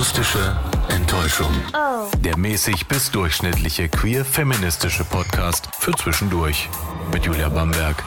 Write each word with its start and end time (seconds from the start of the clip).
Akustische 0.00 0.56
Enttäuschung. 0.88 1.52
Oh. 1.74 2.10
Der 2.24 2.38
mäßig 2.38 2.88
bis 2.88 3.10
durchschnittliche 3.10 3.90
queer-feministische 3.90 5.04
Podcast 5.04 5.68
für 5.76 5.92
zwischendurch. 5.92 6.70
Mit 7.12 7.26
Julia 7.26 7.50
Bamberg 7.50 8.02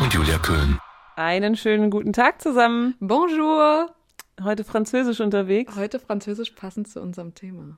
und 0.00 0.14
Julia 0.14 0.38
Köhn. 0.38 0.78
Einen 1.16 1.54
schönen 1.54 1.90
guten 1.90 2.14
Tag 2.14 2.40
zusammen. 2.40 2.94
Bonjour! 2.98 3.94
Heute 4.42 4.64
Französisch 4.64 5.20
unterwegs. 5.20 5.76
Heute 5.76 5.98
Französisch 5.98 6.52
passend 6.52 6.88
zu 6.88 7.02
unserem 7.02 7.34
Thema. 7.34 7.76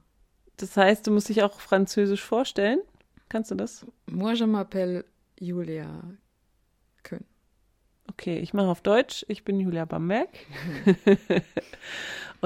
Das 0.59 0.77
heißt, 0.77 1.05
du 1.05 1.11
musst 1.11 1.29
dich 1.29 1.43
auch 1.43 1.59
Französisch 1.59 2.23
vorstellen. 2.23 2.79
Kannst 3.29 3.51
du 3.51 3.57
das? 3.57 3.85
Moi, 4.07 4.35
je 4.35 4.45
m'appelle 4.45 5.05
Julia 5.41 6.05
Köhn. 7.03 7.25
Okay, 8.13 8.39
ich 8.39 8.55
mache 8.55 8.69
auf 8.69 8.81
Deutsch. 8.81 9.27
Ich 9.27 9.45
bin 9.45 9.59
Julia 9.59 9.87
Bamberg. 9.87 10.29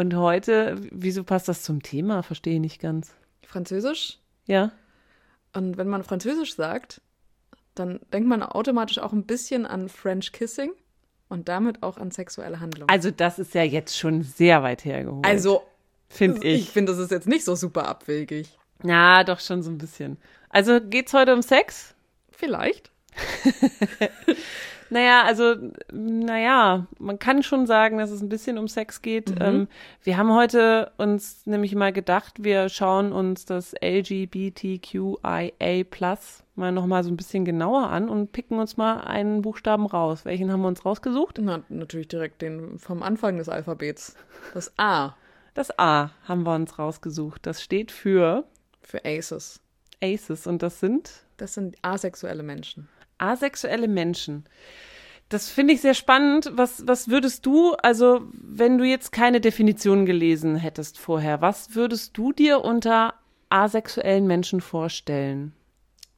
Und 0.00 0.16
heute, 0.16 0.76
wieso 0.92 1.24
passt 1.24 1.46
das 1.46 1.62
zum 1.62 1.82
Thema? 1.82 2.22
Verstehe 2.22 2.54
ich 2.54 2.60
nicht 2.60 2.80
ganz. 2.80 3.12
Französisch. 3.46 4.18
Ja? 4.46 4.72
Und 5.52 5.76
wenn 5.76 5.88
man 5.88 6.04
Französisch 6.04 6.54
sagt, 6.54 7.02
dann 7.74 8.00
denkt 8.10 8.26
man 8.26 8.42
automatisch 8.42 8.98
auch 8.98 9.12
ein 9.12 9.26
bisschen 9.26 9.66
an 9.66 9.90
French 9.90 10.32
Kissing 10.32 10.72
und 11.28 11.50
damit 11.50 11.82
auch 11.82 11.98
an 11.98 12.12
sexuelle 12.12 12.60
Handlungen. 12.60 12.88
Also, 12.88 13.10
das 13.10 13.38
ist 13.38 13.52
ja 13.52 13.62
jetzt 13.62 13.94
schon 13.94 14.22
sehr 14.22 14.62
weit 14.62 14.86
hergeholt. 14.86 15.26
Also, 15.26 15.64
finde 16.08 16.46
ich. 16.48 16.62
ich 16.62 16.70
finde, 16.70 16.92
das 16.92 16.98
ist 16.98 17.10
jetzt 17.10 17.28
nicht 17.28 17.44
so 17.44 17.54
super 17.54 17.86
abwegig. 17.86 18.48
Ja, 18.82 19.22
doch 19.22 19.40
schon 19.40 19.62
so 19.62 19.70
ein 19.70 19.76
bisschen. 19.76 20.16
Also, 20.48 20.80
geht's 20.80 21.12
heute 21.12 21.34
um 21.34 21.42
Sex? 21.42 21.94
Vielleicht. 22.30 22.90
Naja, 24.90 25.22
also, 25.24 25.54
naja, 25.92 26.86
man 26.98 27.18
kann 27.18 27.42
schon 27.42 27.66
sagen, 27.66 27.98
dass 27.98 28.10
es 28.10 28.20
ein 28.20 28.28
bisschen 28.28 28.58
um 28.58 28.68
Sex 28.68 29.02
geht. 29.02 29.32
Ähm, 29.40 29.68
wir 30.02 30.16
haben 30.16 30.34
heute 30.34 30.90
uns 30.98 31.46
nämlich 31.46 31.74
mal 31.74 31.92
gedacht, 31.92 32.42
wir 32.42 32.68
schauen 32.68 33.12
uns 33.12 33.44
das 33.44 33.72
LGBTQIA 33.80 35.50
mal 36.56 36.72
nochmal 36.72 37.04
so 37.04 37.10
ein 37.10 37.16
bisschen 37.16 37.44
genauer 37.44 37.88
an 37.88 38.08
und 38.08 38.32
picken 38.32 38.58
uns 38.58 38.76
mal 38.76 39.00
einen 39.00 39.42
Buchstaben 39.42 39.86
raus. 39.86 40.24
Welchen 40.24 40.52
haben 40.52 40.60
wir 40.62 40.68
uns 40.68 40.84
rausgesucht? 40.84 41.38
Na, 41.40 41.62
natürlich 41.68 42.08
direkt 42.08 42.42
den 42.42 42.78
vom 42.78 43.02
Anfang 43.02 43.38
des 43.38 43.48
Alphabets. 43.48 44.16
Das 44.54 44.72
A 44.76 45.14
Das 45.54 45.76
A 45.78 46.10
haben 46.24 46.42
wir 46.44 46.54
uns 46.54 46.78
rausgesucht. 46.78 47.46
Das 47.46 47.62
steht 47.62 47.92
für 47.92 48.44
für 48.82 49.04
Aces. 49.04 49.60
ACEs 50.02 50.46
und 50.46 50.62
das 50.62 50.80
sind 50.80 51.22
Das 51.36 51.54
sind 51.54 51.76
asexuelle 51.82 52.42
Menschen. 52.42 52.88
asexuelle 53.18 53.88
Menschen. 53.88 54.44
Das 55.30 55.48
finde 55.48 55.72
ich 55.72 55.80
sehr 55.80 55.94
spannend. 55.94 56.50
Was, 56.54 56.86
was 56.88 57.08
würdest 57.08 57.46
du, 57.46 57.74
also 57.74 58.22
wenn 58.32 58.78
du 58.78 58.84
jetzt 58.84 59.12
keine 59.12 59.40
Definition 59.40 60.04
gelesen 60.04 60.56
hättest 60.56 60.98
vorher, 60.98 61.40
was 61.40 61.76
würdest 61.76 62.18
du 62.18 62.32
dir 62.32 62.64
unter 62.64 63.14
asexuellen 63.48 64.26
Menschen 64.26 64.60
vorstellen? 64.60 65.52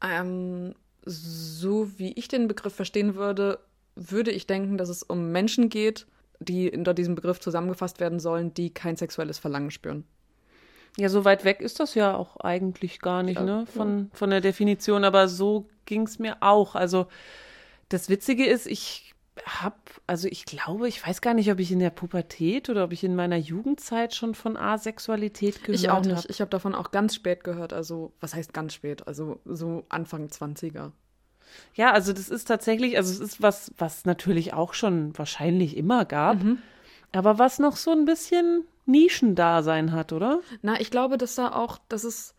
Ähm, 0.02 0.74
so 1.04 1.98
wie 1.98 2.12
ich 2.12 2.28
den 2.28 2.48
Begriff 2.48 2.74
verstehen 2.74 3.14
würde, 3.14 3.58
würde 3.96 4.30
ich 4.30 4.46
denken, 4.46 4.78
dass 4.78 4.88
es 4.88 5.02
um 5.02 5.30
Menschen 5.30 5.68
geht, 5.68 6.06
die 6.40 6.70
unter 6.70 6.94
diesem 6.94 7.14
Begriff 7.14 7.38
zusammengefasst 7.38 8.00
werden 8.00 8.18
sollen, 8.18 8.54
die 8.54 8.72
kein 8.72 8.96
sexuelles 8.96 9.38
Verlangen 9.38 9.70
spüren. 9.70 10.04
Ja, 10.96 11.10
so 11.10 11.26
weit 11.26 11.44
weg 11.44 11.60
ist 11.60 11.80
das 11.80 11.94
ja 11.94 12.16
auch 12.16 12.38
eigentlich 12.38 13.00
gar 13.00 13.22
nicht, 13.22 13.36
Ja, 13.36 13.44
ne, 13.44 13.66
von, 13.66 14.10
von 14.14 14.30
der 14.30 14.40
Definition, 14.40 15.04
aber 15.04 15.28
so 15.28 15.68
ging 15.84 16.02
es 16.02 16.18
mir 16.18 16.38
auch. 16.40 16.74
Also 16.74 17.08
das 17.92 18.08
Witzige 18.08 18.44
ist, 18.46 18.66
ich 18.66 19.14
hab, 19.46 19.90
also 20.06 20.28
ich 20.28 20.44
glaube, 20.44 20.88
ich 20.88 21.06
weiß 21.06 21.20
gar 21.20 21.34
nicht, 21.34 21.50
ob 21.50 21.58
ich 21.58 21.72
in 21.72 21.78
der 21.78 21.90
Pubertät 21.90 22.68
oder 22.68 22.84
ob 22.84 22.92
ich 22.92 23.02
in 23.02 23.16
meiner 23.16 23.36
Jugendzeit 23.36 24.14
schon 24.14 24.34
von 24.34 24.56
Asexualität 24.56 25.64
gehört 25.64 25.80
Ich 25.80 25.88
auch 25.88 25.96
habe. 25.96 26.08
nicht. 26.08 26.28
Ich 26.28 26.40
habe 26.40 26.50
davon 26.50 26.74
auch 26.74 26.90
ganz 26.90 27.14
spät 27.14 27.42
gehört. 27.42 27.72
Also, 27.72 28.12
was 28.20 28.34
heißt 28.34 28.52
ganz 28.52 28.74
spät? 28.74 29.06
Also, 29.06 29.40
so 29.44 29.84
Anfang 29.88 30.26
20er. 30.26 30.92
Ja, 31.74 31.92
also 31.92 32.12
das 32.12 32.28
ist 32.28 32.44
tatsächlich, 32.46 32.96
also 32.96 33.12
es 33.12 33.20
ist 33.20 33.42
was, 33.42 33.72
was 33.76 34.04
natürlich 34.04 34.54
auch 34.54 34.74
schon 34.74 35.16
wahrscheinlich 35.18 35.76
immer 35.76 36.04
gab, 36.04 36.38
aber 37.12 37.38
was 37.38 37.58
noch 37.58 37.76
so 37.76 37.90
ein 37.90 38.04
bisschen 38.06 38.64
Nischendasein 38.86 39.92
hat, 39.92 40.12
oder? 40.12 40.40
Na, 40.62 40.80
ich 40.80 40.90
glaube, 40.90 41.18
dass 41.18 41.34
da 41.34 41.52
auch, 41.52 41.78
das 41.88 42.04
ist, 42.04 42.34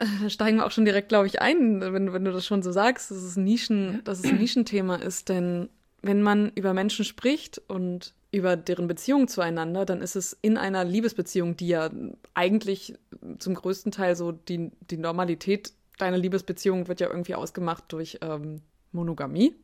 da 0.00 0.06
steigen 0.30 0.56
wir 0.56 0.66
auch 0.66 0.70
schon 0.70 0.84
direkt, 0.84 1.08
glaube 1.08 1.26
ich, 1.26 1.40
ein, 1.40 1.80
wenn, 1.80 2.12
wenn 2.12 2.24
du 2.24 2.32
das 2.32 2.46
schon 2.46 2.62
so 2.62 2.72
sagst, 2.72 3.10
dass 3.10 3.18
es, 3.18 3.36
Nischen, 3.36 4.02
dass 4.04 4.20
es 4.20 4.24
ein 4.24 4.38
Nischenthema 4.38 4.96
ist. 4.96 5.28
Denn 5.28 5.68
wenn 6.02 6.22
man 6.22 6.50
über 6.54 6.74
Menschen 6.74 7.04
spricht 7.04 7.60
und 7.68 8.14
über 8.32 8.56
deren 8.56 8.86
Beziehung 8.86 9.28
zueinander, 9.28 9.84
dann 9.84 10.00
ist 10.00 10.16
es 10.16 10.36
in 10.40 10.56
einer 10.56 10.84
Liebesbeziehung, 10.84 11.56
die 11.56 11.68
ja 11.68 11.90
eigentlich 12.34 12.94
zum 13.38 13.54
größten 13.54 13.92
Teil 13.92 14.16
so 14.16 14.32
die, 14.32 14.70
die 14.90 14.96
Normalität 14.96 15.72
deiner 15.98 16.18
Liebesbeziehung 16.18 16.88
wird 16.88 17.00
ja 17.00 17.08
irgendwie 17.08 17.34
ausgemacht 17.34 17.84
durch 17.88 18.18
ähm, 18.22 18.62
Monogamie. 18.92 19.54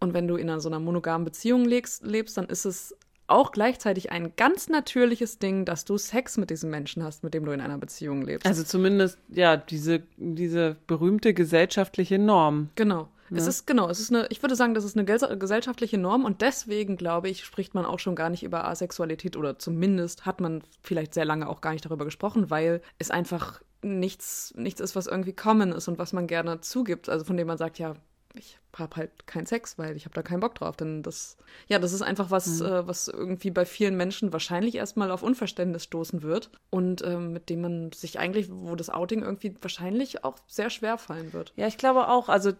Und 0.00 0.14
wenn 0.14 0.28
du 0.28 0.36
in 0.36 0.50
einer, 0.50 0.60
so 0.60 0.68
einer 0.68 0.80
monogamen 0.80 1.24
Beziehung 1.24 1.64
lebst, 1.64 2.02
dann 2.36 2.46
ist 2.46 2.64
es 2.64 2.94
auch 3.26 3.52
gleichzeitig 3.52 4.12
ein 4.12 4.32
ganz 4.36 4.68
natürliches 4.68 5.38
Ding, 5.38 5.64
dass 5.64 5.84
du 5.84 5.96
Sex 5.96 6.36
mit 6.36 6.50
diesem 6.50 6.70
Menschen 6.70 7.02
hast, 7.02 7.24
mit 7.24 7.34
dem 7.34 7.44
du 7.44 7.52
in 7.52 7.60
einer 7.60 7.78
Beziehung 7.78 8.22
lebst. 8.22 8.46
Also 8.46 8.62
zumindest, 8.62 9.18
ja, 9.28 9.56
diese, 9.56 10.02
diese 10.16 10.76
berühmte 10.86 11.34
gesellschaftliche 11.34 12.18
Norm. 12.18 12.70
genau. 12.74 13.08
Es 13.34 13.46
ist 13.46 13.66
genau, 13.66 13.88
es 13.88 13.98
ist 13.98 14.12
eine, 14.12 14.26
ich 14.28 14.42
würde 14.42 14.56
sagen, 14.56 14.74
das 14.74 14.84
ist 14.84 14.94
eine 14.94 15.06
gesellschaftliche 15.06 15.96
Norm 15.96 16.26
und 16.26 16.42
deswegen 16.42 16.98
glaube 16.98 17.30
ich, 17.30 17.44
spricht 17.44 17.74
man 17.74 17.86
auch 17.86 17.98
schon 17.98 18.14
gar 18.14 18.28
nicht 18.28 18.42
über 18.42 18.66
Asexualität 18.66 19.38
oder 19.38 19.58
zumindest 19.58 20.26
hat 20.26 20.42
man 20.42 20.62
vielleicht 20.82 21.14
sehr 21.14 21.24
lange 21.24 21.48
auch 21.48 21.62
gar 21.62 21.72
nicht 21.72 21.86
darüber 21.86 22.04
gesprochen, 22.04 22.50
weil 22.50 22.82
es 22.98 23.10
einfach 23.10 23.62
nichts, 23.82 24.52
nichts 24.56 24.80
ist, 24.80 24.94
was 24.96 25.06
irgendwie 25.06 25.32
common 25.32 25.72
ist 25.72 25.88
und 25.88 25.98
was 25.98 26.12
man 26.12 26.26
gerne 26.26 26.60
zugibt. 26.60 27.08
Also 27.08 27.24
von 27.24 27.36
dem 27.36 27.46
man 27.46 27.58
sagt, 27.58 27.78
ja, 27.78 27.94
ich 28.34 28.58
habe 28.78 28.96
halt 28.96 29.26
keinen 29.26 29.46
Sex, 29.46 29.78
weil 29.78 29.96
ich 29.96 30.04
habe 30.04 30.14
da 30.14 30.22
keinen 30.22 30.40
Bock 30.40 30.54
drauf. 30.54 30.76
Denn 30.76 31.02
das, 31.02 31.36
ja, 31.68 31.78
das 31.78 31.92
ist 31.92 32.02
einfach 32.02 32.30
was, 32.30 32.60
äh, 32.60 32.86
was 32.86 33.08
irgendwie 33.08 33.50
bei 33.50 33.64
vielen 33.64 33.96
Menschen 33.96 34.32
wahrscheinlich 34.32 34.76
erstmal 34.76 35.10
auf 35.10 35.22
Unverständnis 35.22 35.84
stoßen 35.84 36.22
wird 36.22 36.50
und 36.70 37.02
ähm, 37.04 37.32
mit 37.32 37.50
dem 37.50 37.60
man 37.60 37.92
sich 37.92 38.18
eigentlich, 38.18 38.48
wo 38.50 38.74
das 38.74 38.90
Outing 38.90 39.22
irgendwie 39.22 39.54
wahrscheinlich 39.60 40.24
auch 40.24 40.36
sehr 40.46 40.70
schwer 40.70 40.98
fallen 40.98 41.32
wird. 41.32 41.52
Ja, 41.56 41.66
ich 41.66 41.78
glaube 41.78 42.08
auch, 42.08 42.28
also 42.28 42.52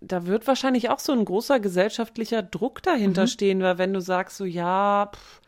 da 0.00 0.26
wird 0.26 0.46
wahrscheinlich 0.46 0.90
auch 0.90 1.00
so 1.00 1.12
ein 1.12 1.24
großer 1.24 1.60
gesellschaftlicher 1.60 2.42
Druck 2.42 2.82
dahinter 2.82 3.26
stehen, 3.26 3.62
weil 3.62 3.78
wenn 3.78 3.92
du 3.92 4.00
sagst 4.00 4.36
so, 4.36 4.44
ja, 4.44 5.10
pff, 5.14 5.40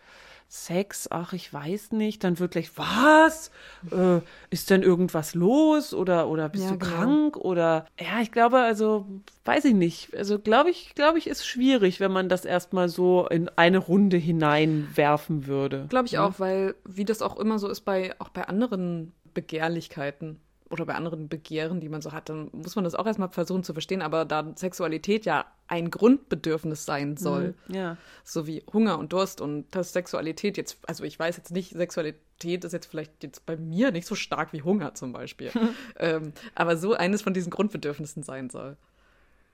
Sex, 0.52 1.06
ach, 1.12 1.32
ich 1.32 1.52
weiß 1.54 1.92
nicht, 1.92 2.24
dann 2.24 2.40
wird 2.40 2.50
gleich, 2.50 2.72
was? 2.76 3.52
Äh, 3.92 4.18
ist 4.50 4.68
denn 4.68 4.82
irgendwas 4.82 5.36
los? 5.36 5.94
Oder, 5.94 6.26
oder 6.26 6.48
bist 6.48 6.64
Ja, 6.64 6.72
du 6.72 6.78
genau. 6.78 6.90
krank? 6.92 7.36
Oder, 7.36 7.86
ja, 8.00 8.20
ich 8.20 8.32
glaube, 8.32 8.58
also, 8.58 9.06
weiß 9.44 9.64
ich 9.66 9.74
nicht. 9.74 10.12
Also, 10.16 10.40
glaube 10.40 10.70
ich, 10.70 10.96
glaube 10.96 11.18
ich, 11.18 11.28
ist 11.28 11.46
schwierig, 11.46 12.00
wenn 12.00 12.10
man 12.10 12.28
das 12.28 12.44
erstmal 12.44 12.88
so 12.88 13.28
in 13.28 13.48
eine 13.50 13.78
Runde 13.78 14.16
hineinwerfen 14.16 15.46
würde. 15.46 15.86
Glaube 15.88 16.06
ich 16.06 16.18
auch, 16.18 16.40
weil 16.40 16.74
wie 16.84 17.04
das 17.04 17.22
auch 17.22 17.38
immer 17.38 17.60
so 17.60 17.68
ist 17.68 17.82
bei 17.82 18.12
auch 18.18 18.30
bei 18.30 18.48
anderen 18.48 19.12
Begehrlichkeiten 19.34 20.40
oder 20.70 20.86
bei 20.86 20.94
anderen 20.94 21.28
Begehren, 21.28 21.80
die 21.80 21.88
man 21.88 22.00
so 22.00 22.12
hat, 22.12 22.28
dann 22.28 22.48
muss 22.52 22.76
man 22.76 22.84
das 22.84 22.94
auch 22.94 23.06
erstmal 23.06 23.28
versuchen 23.30 23.64
zu 23.64 23.72
verstehen. 23.72 24.02
Aber 24.02 24.24
da 24.24 24.52
Sexualität 24.56 25.26
ja 25.26 25.44
ein 25.66 25.90
Grundbedürfnis 25.90 26.84
sein 26.84 27.16
soll, 27.16 27.54
Ja. 27.68 27.96
so 28.24 28.46
wie 28.46 28.62
Hunger 28.72 28.98
und 28.98 29.12
Durst 29.12 29.40
und 29.40 29.66
das 29.72 29.92
Sexualität 29.92 30.56
jetzt, 30.56 30.78
also 30.86 31.04
ich 31.04 31.18
weiß 31.18 31.36
jetzt 31.36 31.50
nicht, 31.50 31.72
Sexualität 31.72 32.64
ist 32.64 32.72
jetzt 32.72 32.86
vielleicht 32.86 33.22
jetzt 33.22 33.44
bei 33.46 33.56
mir 33.56 33.90
nicht 33.90 34.06
so 34.06 34.14
stark 34.14 34.52
wie 34.52 34.62
Hunger 34.62 34.94
zum 34.94 35.12
Beispiel, 35.12 35.50
ähm, 35.98 36.32
aber 36.54 36.76
so 36.76 36.94
eines 36.94 37.22
von 37.22 37.34
diesen 37.34 37.50
Grundbedürfnissen 37.50 38.22
sein 38.22 38.48
soll. 38.48 38.76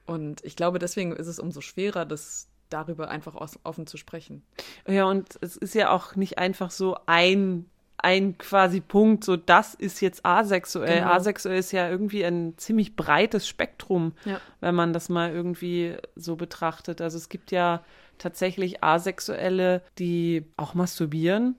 Und 0.04 0.44
ich 0.44 0.54
glaube, 0.54 0.78
deswegen 0.78 1.12
ist 1.12 1.27
es 1.27 1.38
umso 1.41 1.60
schwerer, 1.60 2.04
das 2.04 2.48
darüber 2.69 3.09
einfach 3.09 3.34
offen 3.65 3.87
zu 3.87 3.97
sprechen. 3.97 4.43
Ja, 4.87 5.04
und 5.06 5.38
es 5.41 5.56
ist 5.56 5.75
ja 5.75 5.91
auch 5.91 6.15
nicht 6.16 6.38
einfach 6.38 6.71
so 6.71 6.97
ein, 7.06 7.66
ein 7.98 8.37
quasi 8.39 8.81
Punkt, 8.81 9.25
so 9.25 9.37
das 9.37 9.75
ist 9.75 10.01
jetzt 10.01 10.25
asexuell. 10.25 11.01
Genau. 11.01 11.13
Asexuell 11.13 11.59
ist 11.59 11.72
ja 11.72 11.89
irgendwie 11.89 12.25
ein 12.25 12.54
ziemlich 12.57 12.95
breites 12.97 13.48
Spektrum, 13.48 14.13
Ja. 14.25 14.41
wenn 14.60 14.75
man 14.75 14.93
das 14.93 15.09
mal 15.09 15.31
irgendwie 15.33 15.97
so 16.15 16.37
betrachtet. 16.37 17.01
Also 17.01 17.16
es 17.16 17.28
gibt 17.28 17.51
ja 17.53 17.83
tatsächlich 18.19 18.83
Asexuelle, 18.84 19.83
die 19.98 20.45
auch 20.57 20.75
masturbieren 20.75 21.57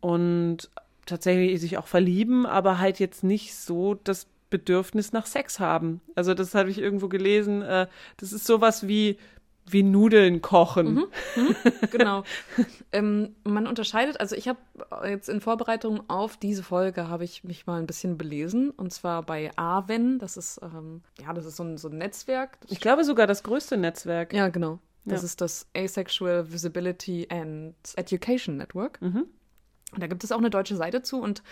und 0.00 0.70
tatsächlich 1.06 1.60
sich 1.60 1.78
auch 1.78 1.86
verlieben, 1.86 2.46
aber 2.46 2.78
halt 2.78 2.98
jetzt 2.98 3.22
nicht 3.22 3.54
so 3.54 3.94
das 3.94 4.26
Bedürfnis 4.50 5.12
nach 5.12 5.26
Sex 5.26 5.60
haben. 5.60 6.00
Also 6.14 6.34
das 6.34 6.54
habe 6.54 6.70
ich 6.70 6.78
irgendwo 6.78 7.08
gelesen. 7.08 7.62
Äh, 7.62 7.86
das 8.18 8.32
ist 8.32 8.46
sowas 8.46 8.86
wie 8.88 9.16
wie 9.68 9.82
Nudeln 9.82 10.42
kochen. 10.42 11.04
genau. 11.90 12.24
ähm, 12.92 13.34
man 13.44 13.66
unterscheidet, 13.66 14.20
also 14.20 14.36
ich 14.36 14.48
habe 14.48 14.58
jetzt 15.08 15.28
in 15.28 15.40
Vorbereitung 15.40 16.02
auf 16.08 16.36
diese 16.36 16.62
Folge 16.62 17.08
habe 17.08 17.24
ich 17.24 17.44
mich 17.44 17.66
mal 17.66 17.78
ein 17.80 17.86
bisschen 17.86 18.18
belesen 18.18 18.70
und 18.70 18.92
zwar 18.92 19.22
bei 19.22 19.50
AVEN, 19.56 20.18
das 20.18 20.36
ist 20.36 20.60
ähm, 20.62 21.02
ja 21.20 21.32
das 21.32 21.46
ist 21.46 21.56
so 21.56 21.62
ein, 21.64 21.78
so 21.78 21.88
ein 21.88 21.98
Netzwerk. 21.98 22.58
Ich 22.68 22.80
glaube 22.80 23.04
sogar 23.04 23.26
das 23.26 23.42
größte 23.42 23.76
Netzwerk. 23.76 24.32
ja, 24.32 24.48
genau. 24.48 24.78
Das 25.04 25.22
Ja. 25.22 25.26
ist 25.26 25.40
das 25.40 25.66
Asexual 25.76 26.52
Visibility 26.52 27.26
and 27.28 27.74
Education 27.96 28.56
Network. 28.56 29.00
Und 29.92 30.02
da 30.02 30.06
gibt 30.06 30.24
es 30.24 30.32
auch 30.32 30.38
eine 30.38 30.50
deutsche 30.50 30.76
Seite 30.76 31.02
zu 31.02 31.20
und 31.20 31.42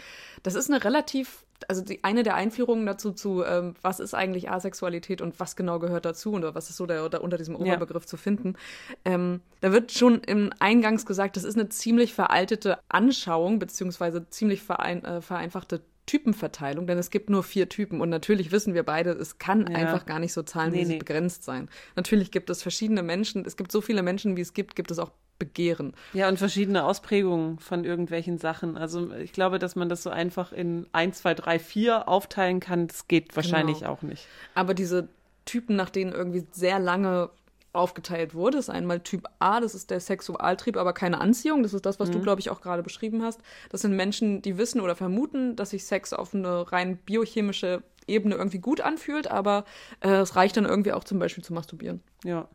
das 0.42 0.54
ist 0.54 0.70
eine 0.70 0.82
relativ, 0.82 1.44
also 1.68 1.82
die, 1.82 2.02
eine 2.04 2.22
der 2.22 2.34
Einführungen 2.34 2.86
dazu 2.86 3.12
zu, 3.12 3.44
ähm, 3.44 3.74
was 3.82 4.00
ist 4.00 4.14
eigentlich 4.14 4.50
Asexualität 4.50 5.20
und 5.20 5.38
was 5.38 5.56
genau 5.56 5.78
gehört 5.78 6.06
dazu 6.06 6.32
oder 6.32 6.54
was 6.54 6.70
ist 6.70 6.76
so 6.76 6.86
der, 6.86 7.08
der 7.10 7.22
unter 7.22 7.36
diesem 7.36 7.54
Oberbegriff 7.54 8.04
ja. 8.04 8.08
zu 8.08 8.16
finden. 8.16 8.56
Ähm, 9.04 9.40
da 9.60 9.72
wird 9.72 9.92
schon 9.92 10.20
im 10.20 10.52
Eingangs 10.58 11.04
gesagt, 11.04 11.36
das 11.36 11.44
ist 11.44 11.58
eine 11.58 11.68
ziemlich 11.68 12.14
veraltete 12.14 12.78
Anschauung 12.88 13.58
beziehungsweise 13.58 14.28
ziemlich 14.30 14.62
verein, 14.62 15.04
äh, 15.04 15.20
vereinfachte 15.20 15.82
Typenverteilung, 16.06 16.88
denn 16.88 16.98
es 16.98 17.10
gibt 17.10 17.30
nur 17.30 17.44
vier 17.44 17.68
Typen 17.68 18.00
und 18.00 18.08
natürlich 18.08 18.50
wissen 18.50 18.74
wir 18.74 18.82
beide, 18.82 19.12
es 19.12 19.38
kann 19.38 19.70
ja. 19.70 19.76
einfach 19.76 20.06
gar 20.06 20.18
nicht 20.18 20.32
so 20.32 20.42
zahlenmäßig 20.42 20.88
nee, 20.88 20.92
nee. 20.94 20.98
begrenzt 20.98 21.44
sein. 21.44 21.68
Natürlich 21.94 22.32
gibt 22.32 22.50
es 22.50 22.62
verschiedene 22.62 23.04
Menschen, 23.04 23.44
es 23.44 23.56
gibt 23.56 23.70
so 23.70 23.80
viele 23.80 24.02
Menschen, 24.02 24.36
wie 24.36 24.40
es 24.40 24.52
gibt, 24.52 24.74
gibt 24.74 24.90
es 24.90 24.98
auch 24.98 25.12
Begehren. 25.40 25.94
Ja, 26.12 26.28
und 26.28 26.38
verschiedene 26.38 26.84
Ausprägungen 26.84 27.58
von 27.58 27.84
irgendwelchen 27.84 28.38
Sachen. 28.38 28.76
Also 28.76 29.12
ich 29.14 29.32
glaube, 29.32 29.58
dass 29.58 29.74
man 29.74 29.88
das 29.88 30.04
so 30.04 30.10
einfach 30.10 30.52
in 30.52 30.86
1, 30.92 31.18
2, 31.18 31.34
3, 31.34 31.58
4 31.58 32.08
aufteilen 32.08 32.60
kann, 32.60 32.86
das 32.86 33.08
geht 33.08 33.34
wahrscheinlich 33.34 33.80
genau. 33.80 33.90
auch 33.90 34.02
nicht. 34.02 34.28
Aber 34.54 34.74
diese 34.74 35.08
Typen, 35.44 35.74
nach 35.74 35.90
denen 35.90 36.12
irgendwie 36.12 36.46
sehr 36.52 36.78
lange 36.78 37.30
aufgeteilt 37.72 38.34
wurde, 38.34 38.58
ist 38.58 38.68
einmal 38.68 39.00
Typ 39.00 39.28
A, 39.38 39.60
das 39.60 39.74
ist 39.74 39.90
der 39.90 40.00
Sexualtrieb, 40.00 40.76
aber 40.76 40.92
keine 40.92 41.20
Anziehung. 41.20 41.62
Das 41.62 41.74
ist 41.74 41.86
das, 41.86 41.98
was 41.98 42.08
mhm. 42.08 42.14
du, 42.14 42.20
glaube 42.20 42.40
ich, 42.40 42.50
auch 42.50 42.60
gerade 42.60 42.82
beschrieben 42.82 43.22
hast. 43.22 43.40
Das 43.70 43.82
sind 43.82 43.96
Menschen, 43.96 44.42
die 44.42 44.58
wissen 44.58 44.80
oder 44.80 44.96
vermuten, 44.96 45.56
dass 45.56 45.70
sich 45.70 45.84
Sex 45.84 46.12
auf 46.12 46.34
eine 46.34 46.70
rein 46.70 46.96
biochemische 46.96 47.82
Ebene 48.06 48.34
irgendwie 48.34 48.58
gut 48.58 48.80
anfühlt, 48.80 49.30
aber 49.30 49.64
äh, 50.00 50.08
es 50.08 50.36
reicht 50.36 50.56
dann 50.56 50.64
irgendwie 50.64 50.92
auch 50.92 51.04
zum 51.04 51.18
Beispiel 51.18 51.44
zu 51.44 51.54
masturbieren. 51.54 52.02
Ja. 52.24 52.48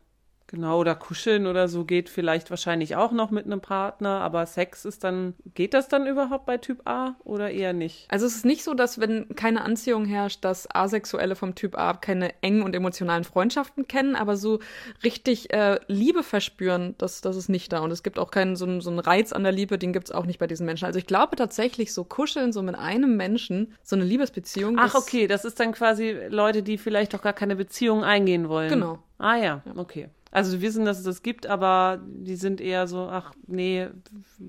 Genau, 0.48 0.78
oder 0.78 0.94
kuscheln 0.94 1.46
oder 1.46 1.66
so 1.66 1.84
geht 1.84 2.08
vielleicht 2.08 2.50
wahrscheinlich 2.50 2.94
auch 2.94 3.10
noch 3.10 3.32
mit 3.32 3.46
einem 3.46 3.60
Partner, 3.60 4.20
aber 4.20 4.46
Sex 4.46 4.84
ist 4.84 5.02
dann, 5.02 5.34
geht 5.54 5.74
das 5.74 5.88
dann 5.88 6.06
überhaupt 6.06 6.46
bei 6.46 6.56
Typ 6.56 6.86
A 6.86 7.16
oder 7.24 7.50
eher 7.50 7.72
nicht? 7.72 8.06
Also 8.10 8.26
es 8.26 8.36
ist 8.36 8.44
nicht 8.44 8.62
so, 8.62 8.74
dass 8.74 9.00
wenn 9.00 9.28
keine 9.34 9.62
Anziehung 9.62 10.04
herrscht, 10.04 10.44
dass 10.44 10.72
Asexuelle 10.72 11.34
vom 11.34 11.56
Typ 11.56 11.76
A 11.76 11.94
keine 11.94 12.32
engen 12.42 12.62
und 12.62 12.76
emotionalen 12.76 13.24
Freundschaften 13.24 13.88
kennen, 13.88 14.14
aber 14.14 14.36
so 14.36 14.60
richtig 15.02 15.52
äh, 15.52 15.80
Liebe 15.88 16.22
verspüren, 16.22 16.94
das, 16.98 17.22
das 17.22 17.36
ist 17.36 17.48
nicht 17.48 17.72
da. 17.72 17.80
Und 17.80 17.90
es 17.90 18.04
gibt 18.04 18.20
auch 18.20 18.30
keinen 18.30 18.54
so, 18.54 18.80
so 18.80 18.90
einen 18.90 19.00
Reiz 19.00 19.32
an 19.32 19.42
der 19.42 19.52
Liebe, 19.52 19.78
den 19.78 19.92
gibt 19.92 20.08
es 20.08 20.12
auch 20.14 20.26
nicht 20.26 20.38
bei 20.38 20.46
diesen 20.46 20.64
Menschen. 20.64 20.84
Also 20.84 21.00
ich 21.00 21.06
glaube 21.06 21.34
tatsächlich, 21.34 21.92
so 21.92 22.04
kuscheln, 22.04 22.52
so 22.52 22.62
mit 22.62 22.76
einem 22.76 23.16
Menschen, 23.16 23.74
so 23.82 23.96
eine 23.96 24.04
Liebesbeziehung. 24.04 24.76
Ach, 24.78 24.94
okay, 24.94 25.26
das 25.26 25.44
ist 25.44 25.58
dann 25.58 25.72
quasi 25.72 26.16
Leute, 26.28 26.62
die 26.62 26.78
vielleicht 26.78 27.14
doch 27.14 27.22
gar 27.22 27.32
keine 27.32 27.56
Beziehung 27.56 28.04
eingehen 28.04 28.48
wollen. 28.48 28.68
Genau. 28.68 29.00
Ah 29.18 29.36
ja, 29.36 29.62
okay. 29.76 30.08
Also 30.36 30.52
wir 30.52 30.60
wissen, 30.60 30.84
dass 30.84 30.98
es 30.98 31.04
das 31.04 31.22
gibt, 31.22 31.46
aber 31.46 31.98
die 32.06 32.36
sind 32.36 32.60
eher 32.60 32.86
so, 32.86 33.08
ach 33.10 33.32
nee, 33.46 33.88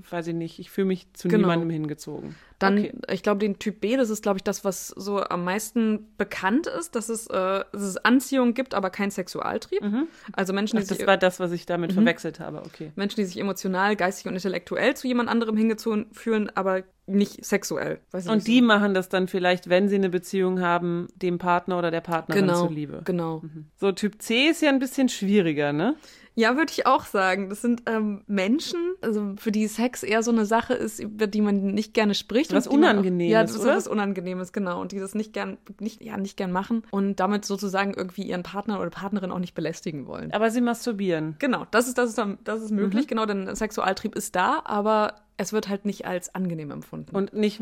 weiß 0.10 0.28
ich 0.28 0.34
nicht, 0.34 0.60
ich 0.60 0.70
fühle 0.70 0.88
mich 0.88 1.08
zu 1.14 1.30
genau. 1.30 1.44
niemandem 1.44 1.70
hingezogen. 1.70 2.36
Dann, 2.60 2.78
okay. 2.78 2.94
ich 3.10 3.24
glaube, 3.24 3.40
den 3.40 3.58
Typ 3.58 3.80
B, 3.80 3.96
das 3.96 4.10
ist, 4.10 4.22
glaube 4.22 4.38
ich, 4.38 4.44
das, 4.44 4.66
was 4.66 4.90
so 4.90 5.24
am 5.24 5.46
meisten 5.46 6.10
bekannt 6.18 6.68
ist, 6.68 6.96
dass 6.98 7.08
es, 7.08 7.28
äh, 7.28 7.64
dass 7.72 7.82
es 7.82 7.96
Anziehung 7.96 8.54
gibt, 8.54 8.74
aber 8.74 8.90
kein 8.90 9.12
Sexualtrieb. 9.12 9.82
Mhm. 9.82 10.10
Also 10.34 10.52
Menschen, 10.52 10.76
die 10.76 10.84
Ach, 10.84 10.90
das 10.90 10.98
sich, 10.98 11.08
war 11.08 11.16
das, 11.16 11.40
was 11.40 11.54
ich 11.54 11.66
damit 11.66 11.92
mhm. 11.92 11.96
verwechselt 11.96 12.42
habe, 12.42 12.64
okay. 12.66 12.92
Menschen, 12.98 13.22
die 13.22 13.26
sich 13.26 13.38
emotional, 13.38 13.96
geistig 13.96 14.26
und 14.26 14.34
intellektuell 14.34 14.94
zu 14.98 15.08
jemand 15.08 15.30
anderem 15.30 15.56
hingezogen 15.56 16.08
fühlen, 16.12 16.52
aber 16.54 16.84
nicht 17.08 17.44
sexuell. 17.46 18.00
und 18.12 18.28
nicht 18.28 18.48
die 18.48 18.60
so. 18.60 18.66
machen 18.66 18.94
das 18.94 19.10
dann 19.10 19.28
vielleicht, 19.28 19.70
wenn 19.70 19.90
sie 19.90 19.96
eine 19.96 20.10
Beziehung 20.10 20.62
haben, 20.62 21.08
dem 21.16 21.38
Partner 21.38 21.78
oder 21.78 21.92
der 21.92 22.02
Partnerin 22.02 22.48
genau, 22.48 22.68
zuliebe. 22.68 23.02
Genau. 23.06 23.40
Mhm. 23.40 23.66
So 23.76 23.92
Typ 23.92 24.22
C 24.22 24.50
ist 24.50 24.62
ja 24.62 24.70
ein 24.70 24.80
bisschen 24.80 25.10
schwieriger, 25.10 25.74
ne? 25.74 25.96
Ja, 26.38 26.56
würde 26.56 26.72
ich 26.72 26.86
auch 26.86 27.06
sagen. 27.06 27.50
Das 27.50 27.64
sind 27.64 27.82
ähm, 27.88 28.22
Menschen, 28.28 28.80
also 29.02 29.34
für 29.38 29.52
die 29.52 29.66
Sex 29.66 30.04
eher 30.04 30.22
so 30.22 30.30
eine 30.30 30.46
Sache 30.46 30.76
ist, 30.76 31.00
über 31.00 31.26
die 31.26 31.42
man 31.42 31.74
nicht 31.74 31.96
gerne 31.96 32.14
spricht. 32.14 32.54
Was 32.54 32.68
Unangenehmes, 32.68 33.34
Ja, 33.34 33.42
das 33.42 33.56
ist 33.56 33.66
was 33.66 33.88
Unangenehmes, 33.88 34.54
genau. 34.54 34.80
Und 34.80 34.92
die 34.92 35.00
das 35.00 35.16
nicht 35.16 35.34
gern, 35.34 35.58
nicht, 35.80 36.04
ja, 36.04 36.16
nicht 36.16 36.38
gern 36.38 36.52
machen 36.52 36.84
und 36.92 37.20
damit 37.20 37.44
sozusagen 37.44 37.96
irgendwie 37.96 38.22
ihren 38.22 38.44
Partner 38.44 38.80
oder 38.80 38.92
Partnerin 38.92 39.32
auch 39.32 39.40
nicht 39.40 39.56
belästigen 39.56 40.06
wollen. 40.06 40.32
Aber 40.32 40.52
sie 40.52 40.62
masturbieren. 40.62 41.38
Genau, 41.40 41.66
das 41.72 41.88
ist, 41.88 41.98
das 41.98 42.12
ist, 42.12 42.22
das 42.44 42.62
ist 42.62 42.70
möglich, 42.70 43.06
mhm. 43.06 43.10
genau, 43.10 43.26
denn 43.26 43.56
Sexualtrieb 43.56 44.14
ist 44.14 44.36
da, 44.36 44.62
aber 44.64 45.16
es 45.38 45.54
wird 45.54 45.70
halt 45.70 45.86
nicht 45.86 46.06
als 46.06 46.34
angenehm 46.34 46.72
empfunden. 46.72 47.16
Und 47.16 47.34
nicht 47.34 47.62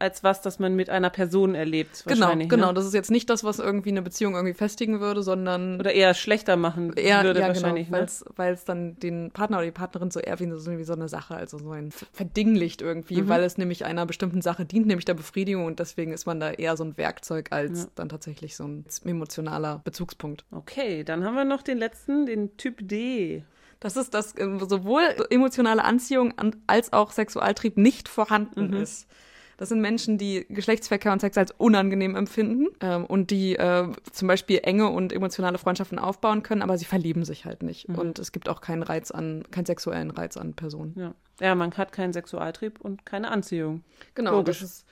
als 0.00 0.24
was, 0.24 0.42
das 0.42 0.58
man 0.58 0.74
mit 0.74 0.90
einer 0.90 1.10
Person 1.10 1.54
erlebt. 1.54 2.04
Genau, 2.06 2.34
genau. 2.36 2.68
Ne? 2.68 2.74
Das 2.74 2.84
ist 2.84 2.92
jetzt 2.92 3.10
nicht 3.10 3.30
das, 3.30 3.44
was 3.44 3.60
irgendwie 3.60 3.90
eine 3.90 4.02
Beziehung 4.02 4.34
irgendwie 4.34 4.54
festigen 4.54 5.00
würde, 5.00 5.22
sondern. 5.22 5.78
Oder 5.78 5.92
eher 5.92 6.14
schlechter 6.14 6.56
machen 6.56 6.92
eher, 6.94 7.22
würde 7.22 7.40
ja, 7.40 7.48
genau, 7.48 7.62
wahrscheinlich. 7.62 7.90
Genau, 7.90 8.06
weil 8.36 8.54
es 8.54 8.64
dann 8.64 8.98
den 8.98 9.30
Partner 9.30 9.58
oder 9.58 9.66
die 9.66 9.72
Partnerin 9.72 10.10
so 10.10 10.18
eher 10.18 10.40
wie 10.40 10.50
so, 10.50 10.76
wie 10.76 10.84
so 10.84 10.92
eine 10.92 11.08
Sache, 11.08 11.36
also 11.36 11.58
so 11.58 11.70
ein 11.70 11.92
verdinglicht 11.92 12.82
irgendwie, 12.82 13.22
mhm. 13.22 13.28
weil 13.28 13.44
es 13.44 13.58
nämlich 13.58 13.84
einer 13.84 14.06
bestimmten 14.06 14.42
Sache 14.42 14.64
dient, 14.64 14.86
nämlich 14.86 15.04
der 15.04 15.14
Befriedigung 15.14 15.66
und 15.66 15.78
deswegen 15.78 16.12
ist 16.12 16.26
man 16.26 16.40
da 16.40 16.50
eher 16.50 16.76
so 16.76 16.84
ein 16.84 16.96
Werkzeug 16.96 17.48
als 17.50 17.84
ja. 17.84 17.88
dann 17.94 18.08
tatsächlich 18.08 18.56
so 18.56 18.64
ein 18.64 18.84
emotionaler 19.04 19.80
Bezugspunkt. 19.84 20.44
Okay, 20.50 21.04
dann 21.04 21.24
haben 21.24 21.34
wir 21.34 21.44
noch 21.44 21.62
den 21.62 21.78
letzten, 21.78 22.26
den 22.26 22.56
Typ 22.56 22.86
D. 22.88 23.44
Das 23.80 23.96
ist, 23.96 24.14
dass 24.14 24.36
äh, 24.36 24.58
sowohl 24.68 25.02
emotionale 25.30 25.84
Anziehung 25.84 26.34
als 26.66 26.92
auch 26.92 27.12
Sexualtrieb 27.12 27.76
nicht 27.76 28.08
vorhanden 28.08 28.68
mhm. 28.68 28.74
ist. 28.74 29.08
Das 29.56 29.68
sind 29.68 29.80
Menschen, 29.80 30.18
die 30.18 30.46
Geschlechtsverkehr 30.48 31.12
und 31.12 31.20
Sex 31.20 31.38
als 31.38 31.52
unangenehm 31.52 32.16
empfinden 32.16 32.68
ähm, 32.80 33.04
und 33.04 33.30
die 33.30 33.56
äh, 33.56 33.88
zum 34.10 34.28
Beispiel 34.28 34.60
enge 34.62 34.88
und 34.88 35.12
emotionale 35.12 35.58
Freundschaften 35.58 35.98
aufbauen 35.98 36.42
können, 36.42 36.62
aber 36.62 36.76
sie 36.76 36.84
verlieben 36.84 37.24
sich 37.24 37.44
halt 37.44 37.62
nicht. 37.62 37.88
Mhm. 37.88 37.98
Und 37.98 38.18
es 38.18 38.32
gibt 38.32 38.48
auch 38.48 38.60
keinen 38.60 38.82
Reiz 38.82 39.10
an, 39.10 39.44
keinen 39.50 39.66
sexuellen 39.66 40.10
Reiz 40.10 40.36
an 40.36 40.54
Personen. 40.54 40.94
Ja. 40.96 41.14
ja, 41.40 41.54
man 41.54 41.72
hat 41.76 41.92
keinen 41.92 42.12
Sexualtrieb 42.12 42.80
und 42.80 43.06
keine 43.06 43.30
Anziehung. 43.30 43.84
Genau. 44.14 44.42
Das 44.42 44.60
ist, 44.60 44.86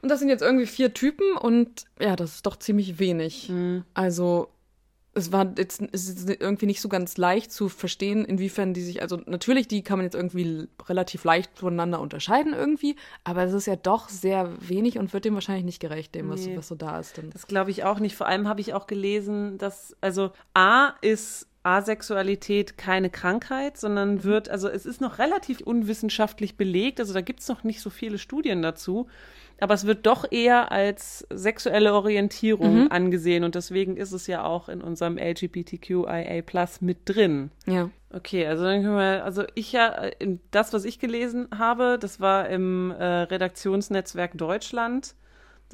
und 0.00 0.08
das 0.08 0.18
sind 0.18 0.28
jetzt 0.28 0.42
irgendwie 0.42 0.66
vier 0.66 0.94
Typen 0.94 1.36
und 1.36 1.84
ja, 2.00 2.16
das 2.16 2.36
ist 2.36 2.46
doch 2.46 2.56
ziemlich 2.56 2.98
wenig. 2.98 3.50
Mhm. 3.50 3.84
Also 3.92 4.48
es 5.14 5.32
war 5.32 5.52
jetzt 5.56 5.80
ist 5.80 6.28
irgendwie 6.28 6.66
nicht 6.66 6.80
so 6.80 6.88
ganz 6.88 7.16
leicht 7.16 7.52
zu 7.52 7.68
verstehen, 7.68 8.24
inwiefern 8.24 8.74
die 8.74 8.82
sich, 8.82 9.02
also 9.02 9.20
natürlich, 9.26 9.68
die 9.68 9.82
kann 9.82 9.98
man 9.98 10.04
jetzt 10.04 10.14
irgendwie 10.14 10.68
relativ 10.88 11.24
leicht 11.24 11.56
voneinander 11.58 12.00
unterscheiden 12.00 12.52
irgendwie, 12.52 12.96
aber 13.22 13.44
es 13.44 13.52
ist 13.52 13.66
ja 13.66 13.76
doch 13.76 14.08
sehr 14.08 14.50
wenig 14.68 14.98
und 14.98 15.12
wird 15.12 15.24
dem 15.24 15.34
wahrscheinlich 15.34 15.64
nicht 15.64 15.80
gerecht, 15.80 16.14
dem, 16.14 16.28
was, 16.30 16.46
nee, 16.46 16.56
was 16.56 16.68
so 16.68 16.74
da 16.74 16.98
ist. 16.98 17.18
Dann. 17.18 17.30
Das 17.30 17.46
glaube 17.46 17.70
ich 17.70 17.84
auch 17.84 18.00
nicht. 18.00 18.16
Vor 18.16 18.26
allem 18.26 18.48
habe 18.48 18.60
ich 18.60 18.74
auch 18.74 18.86
gelesen, 18.86 19.58
dass, 19.58 19.96
also 20.00 20.32
A 20.52 20.94
ist 21.00 21.48
Asexualität 21.64 22.78
keine 22.78 23.10
Krankheit, 23.10 23.76
sondern 23.76 24.14
mhm. 24.14 24.24
wird, 24.24 24.48
also 24.48 24.68
es 24.68 24.86
ist 24.86 25.00
noch 25.00 25.18
relativ 25.18 25.60
unwissenschaftlich 25.60 26.56
belegt, 26.56 27.00
also 27.00 27.12
da 27.12 27.20
gibt 27.20 27.40
es 27.40 27.48
noch 27.48 27.64
nicht 27.64 27.80
so 27.80 27.90
viele 27.90 28.18
Studien 28.18 28.62
dazu 28.62 29.08
aber 29.60 29.74
es 29.74 29.86
wird 29.86 30.06
doch 30.06 30.30
eher 30.30 30.72
als 30.72 31.26
sexuelle 31.30 31.94
Orientierung 31.94 32.82
mhm. 32.82 32.88
angesehen 32.90 33.44
und 33.44 33.54
deswegen 33.54 33.96
ist 33.96 34.12
es 34.12 34.26
ja 34.26 34.44
auch 34.44 34.68
in 34.68 34.82
unserem 34.82 35.16
LGBTQIA 35.16 36.42
Plus 36.42 36.80
mit 36.80 36.98
drin. 37.04 37.50
Ja. 37.66 37.90
Okay, 38.12 38.46
also 38.46 38.64
dann 38.64 38.82
können 38.82 38.96
wir, 38.96 39.24
also 39.24 39.44
ich 39.54 39.72
ja, 39.72 40.10
das, 40.50 40.72
was 40.72 40.84
ich 40.84 40.98
gelesen 40.98 41.48
habe, 41.56 41.98
das 42.00 42.20
war 42.20 42.48
im 42.48 42.90
äh, 42.90 43.04
Redaktionsnetzwerk 43.04 44.36
Deutschland. 44.36 45.14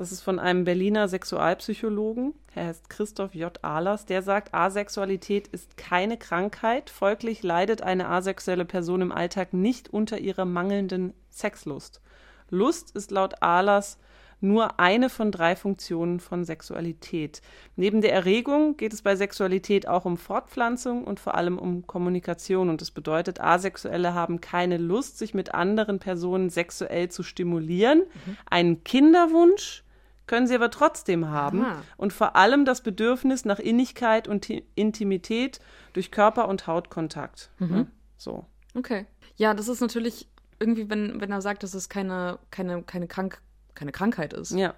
Das 0.01 0.13
ist 0.13 0.23
von 0.23 0.39
einem 0.39 0.65
Berliner 0.65 1.09
Sexualpsychologen, 1.09 2.33
er 2.55 2.69
heißt 2.69 2.89
Christoph 2.89 3.35
J. 3.35 3.63
Ahlers, 3.63 4.07
der 4.07 4.23
sagt, 4.23 4.55
Asexualität 4.55 5.47
ist 5.49 5.77
keine 5.77 6.17
Krankheit, 6.17 6.89
folglich 6.89 7.43
leidet 7.43 7.83
eine 7.83 8.09
asexuelle 8.09 8.65
Person 8.65 9.03
im 9.03 9.13
Alltag 9.13 9.53
nicht 9.53 9.91
unter 9.91 10.17
ihrer 10.17 10.47
mangelnden 10.47 11.13
Sexlust. 11.31 12.01
Lust 12.49 12.97
ist 12.97 13.11
laut 13.11 13.43
Ahlers 13.43 13.99
nur 14.41 14.81
eine 14.81 15.11
von 15.11 15.33
drei 15.33 15.55
Funktionen 15.55 16.19
von 16.19 16.47
Sexualität. 16.47 17.43
Neben 17.77 18.01
der 18.01 18.15
Erregung 18.15 18.79
geht 18.79 18.95
es 18.95 19.03
bei 19.03 19.17
Sexualität 19.17 19.87
auch 19.87 20.07
um 20.07 20.17
Fortpflanzung 20.17 21.05
und 21.05 21.21
vor 21.21 21.35
allem 21.35 21.59
um 21.59 21.87
Kommunikation. 21.87 22.71
Und 22.71 22.81
das 22.81 22.91
bedeutet, 22.91 23.39
Asexuelle 23.39 24.15
haben 24.15 24.41
keine 24.41 24.79
Lust, 24.79 25.19
sich 25.19 25.35
mit 25.35 25.53
anderen 25.55 25.99
Personen 25.99 26.49
sexuell 26.49 27.11
zu 27.11 27.23
stimulieren. 27.23 27.99
Mhm. 27.99 28.37
Einen 28.49 28.83
Kinderwunsch 28.83 29.85
können 30.31 30.47
sie 30.47 30.55
aber 30.55 30.71
trotzdem 30.71 31.29
haben. 31.29 31.65
Aha. 31.65 31.83
Und 31.97 32.13
vor 32.13 32.37
allem 32.37 32.65
das 32.65 32.83
Bedürfnis 32.83 33.45
nach 33.45 33.59
Innigkeit 33.59 34.29
und 34.29 34.49
Intimität 34.77 35.59
durch 35.93 36.13
Körper- 36.13 36.47
und 36.47 36.69
Hautkontakt. 36.69 37.51
Mhm. 37.59 37.89
So. 38.17 38.47
Okay. 38.77 39.07
Ja, 39.35 39.55
das 39.55 39.67
ist 39.67 39.81
natürlich 39.81 40.29
irgendwie, 40.61 40.89
wenn, 40.89 41.21
wenn 41.21 41.33
er 41.33 41.41
sagt, 41.41 41.65
dass 41.65 41.75
es 41.75 41.89
keine, 41.89 42.39
keine, 42.53 42.85
keine, 42.85 43.09
Krank 43.09 43.43
keine 43.75 43.91
Krankheit 43.91 44.33
ist. 44.33 44.53
Ja. 44.53 44.75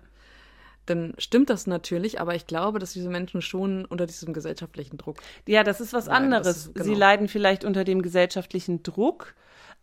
Dann 0.87 1.13
stimmt 1.19 1.51
das 1.51 1.67
natürlich, 1.67 2.19
aber 2.19 2.35
ich 2.35 2.47
glaube, 2.47 2.79
dass 2.79 2.95
diese 2.95 3.11
Menschen 3.11 3.43
schon 3.43 3.85
unter 3.85 4.07
diesem 4.07 4.33
gesellschaftlichen 4.33 4.97
Druck. 4.97 5.19
Ja, 5.47 5.65
das 5.65 5.83
ist 5.83 5.93
was 5.93 6.07
leiden. 6.07 6.33
anderes. 6.33 6.47
Ist, 6.57 6.75
genau. 6.75 6.87
Sie 6.87 6.95
leiden 6.95 7.29
vielleicht 7.29 7.67
unter 7.67 7.85
dem 7.85 8.01
gesellschaftlichen 8.01 8.83
Druck, 8.83 9.35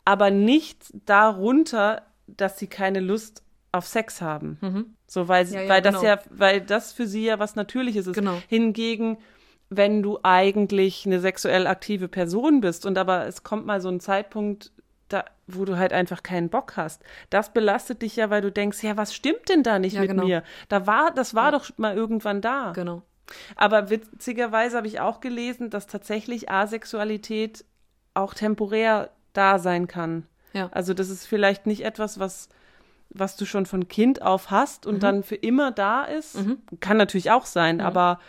aber 0.04 0.32
nicht 0.32 0.92
darunter, 1.06 2.08
dass 2.26 2.58
sie 2.58 2.68
keine 2.68 3.02
Lust 3.02 3.44
auf 3.72 3.86
Sex 3.86 4.20
haben. 4.20 4.58
Mhm. 4.62 4.96
So, 5.10 5.28
weil, 5.28 5.48
ja, 5.48 5.62
ja, 5.62 5.70
weil 5.70 5.82
genau. 5.82 5.94
das 5.96 6.04
ja, 6.04 6.20
weil 6.30 6.62
das 6.62 6.94
für 6.94 7.08
sie 7.08 7.26
ja 7.26 7.40
was 7.40 7.56
Natürliches 7.56 8.06
ist. 8.06 8.14
Genau. 8.14 8.42
Hingegen, 8.48 9.18
wenn 9.70 10.04
du 10.04 10.20
eigentlich 10.22 11.06
eine 11.06 11.20
sexuell 11.20 11.66
aktive 11.66 12.08
Person 12.08 12.62
bist 12.62 12.86
und 12.86 12.98
aber 12.98 13.26
es 13.26 13.44
kommt 13.44 13.66
mal 13.66 13.82
so 13.82 13.90
ein 13.90 14.00
Zeitpunkt, 14.00 14.72
da, 15.08 15.26
wo 15.48 15.66
du 15.66 15.78
halt 15.78 15.94
einfach 15.94 16.22
keinen 16.22 16.50
Bock 16.50 16.78
hast. 16.78 17.02
Das 17.32 17.52
belastet 17.54 18.04
dich 18.04 18.16
ja, 18.16 18.30
weil 18.30 18.42
du 18.42 18.52
denkst, 18.52 18.84
ja, 18.84 18.98
was 18.98 19.16
stimmt 19.16 19.50
denn 19.50 19.64
da 19.64 19.80
nicht 19.80 19.94
Ja, 19.94 20.02
mit 20.02 20.12
genau. 20.12 20.26
mir? 20.26 20.44
Da 20.68 20.86
war, 20.86 21.12
das 21.12 21.34
war 21.34 21.52
doch 21.52 21.66
mal 21.78 21.96
irgendwann 21.96 22.42
da. 22.42 22.74
Genau. 22.74 23.02
Aber 23.56 23.90
witzigerweise 23.90 24.78
habe 24.78 24.88
ich 24.88 25.00
auch 25.00 25.22
gelesen, 25.22 25.72
dass 25.72 25.88
tatsächlich 25.88 26.52
Asexualität 26.52 27.66
auch 28.14 28.36
temporär 28.36 29.10
da 29.34 29.58
sein 29.58 29.88
kann. 29.88 30.28
Ja. 30.54 30.70
Also 30.72 30.94
das 30.94 31.10
ist 31.10 31.26
vielleicht 31.26 31.66
nicht 31.66 31.84
etwas, 31.84 32.20
was, 32.20 32.50
was 33.10 33.36
du 33.36 33.46
schon 33.46 33.66
von 33.66 33.88
Kind 33.88 34.22
auf 34.22 34.52
hast 34.52 34.86
und 34.86 35.02
dann 35.04 35.24
für 35.24 35.36
immer 35.36 35.72
da 35.72 36.04
ist. 36.04 36.38
Kann 36.80 36.98
natürlich 36.98 37.32
auch 37.32 37.46
sein, 37.46 37.82
aber 37.82 38.20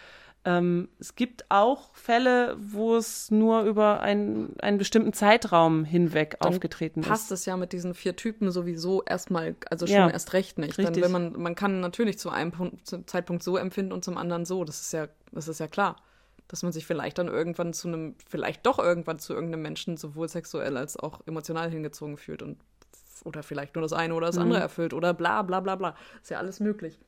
ähm, 0.47 0.89
es 0.99 1.17
gibt 1.17 1.45
auch 1.51 1.95
Fälle, 1.95 2.57
wo 2.59 2.97
es 2.97 3.31
nur 3.31 3.65
über 3.65 4.01
einen, 4.01 4.59
einen 4.61 4.79
bestimmten 4.79 5.13
Zeitraum 5.13 5.85
hinweg 5.85 6.39
Dann 6.41 6.49
aufgetreten 6.49 7.03
passt 7.03 7.31
ist. 7.31 7.41
es 7.41 7.45
ja 7.47 7.59
mit 7.59 7.73
diesen 7.75 7.93
vier 7.93 8.17
Typen 8.17 8.51
sowieso 8.51 9.03
erstmal, 9.03 9.55
also 9.69 9.87
schon 9.87 9.97
Ja. 9.97 10.09
erst 10.09 10.33
recht 10.33 10.57
nicht. 10.59 10.79
Richtig. 10.79 10.95
Dann, 10.95 11.03
wenn 11.03 11.13
man, 11.13 11.43
man 11.43 11.55
kann 11.55 11.81
natürlich 11.81 12.19
zu 12.19 12.31
einem 12.31 12.53
Punkt, 12.53 12.87
zum 12.87 13.07
Zeitpunkt 13.07 13.43
so 13.43 13.59
empfinden 13.59 13.93
und 13.93 14.03
zum 14.03 14.17
anderen 14.17 14.47
so. 14.47 14.65
Das 14.65 14.81
ist 14.81 14.93
ja, 14.95 15.09
das 15.31 15.47
ist 15.47 15.61
ja 15.61 15.69
klar. 15.69 15.97
Dass 16.49 16.63
man 16.63 16.73
sich 16.73 16.87
vielleicht 16.87 17.19
dann 17.19 17.29
irgendwann 17.29 17.75
zu 17.75 17.89
einem, 17.89 18.15
vielleicht 18.27 18.65
doch 18.65 18.79
irgendwann 18.79 19.19
zu 19.19 19.35
irgendeinem 19.35 19.61
Menschen 19.63 19.99
sowohl 19.99 20.29
sexuell 20.29 20.79
als 20.79 20.97
auch 20.97 21.21
emotional 21.27 21.71
hingezogen 21.71 22.17
fühlt 22.17 22.43
und 22.43 22.57
oder 23.25 23.43
vielleicht 23.43 23.75
nur 23.75 23.83
das 23.83 23.93
eine 23.93 24.15
oder 24.15 24.27
das 24.27 24.37
Mhm. 24.37 24.43
andere 24.43 24.61
erfüllt 24.61 24.95
oder 24.95 25.15
bla 25.15 25.43
bla 25.43 25.61
bla 25.61 25.77
bla. 25.77 25.95
Ist 26.23 26.31
ja 26.31 26.39
alles 26.39 26.61
möglich. 26.61 26.99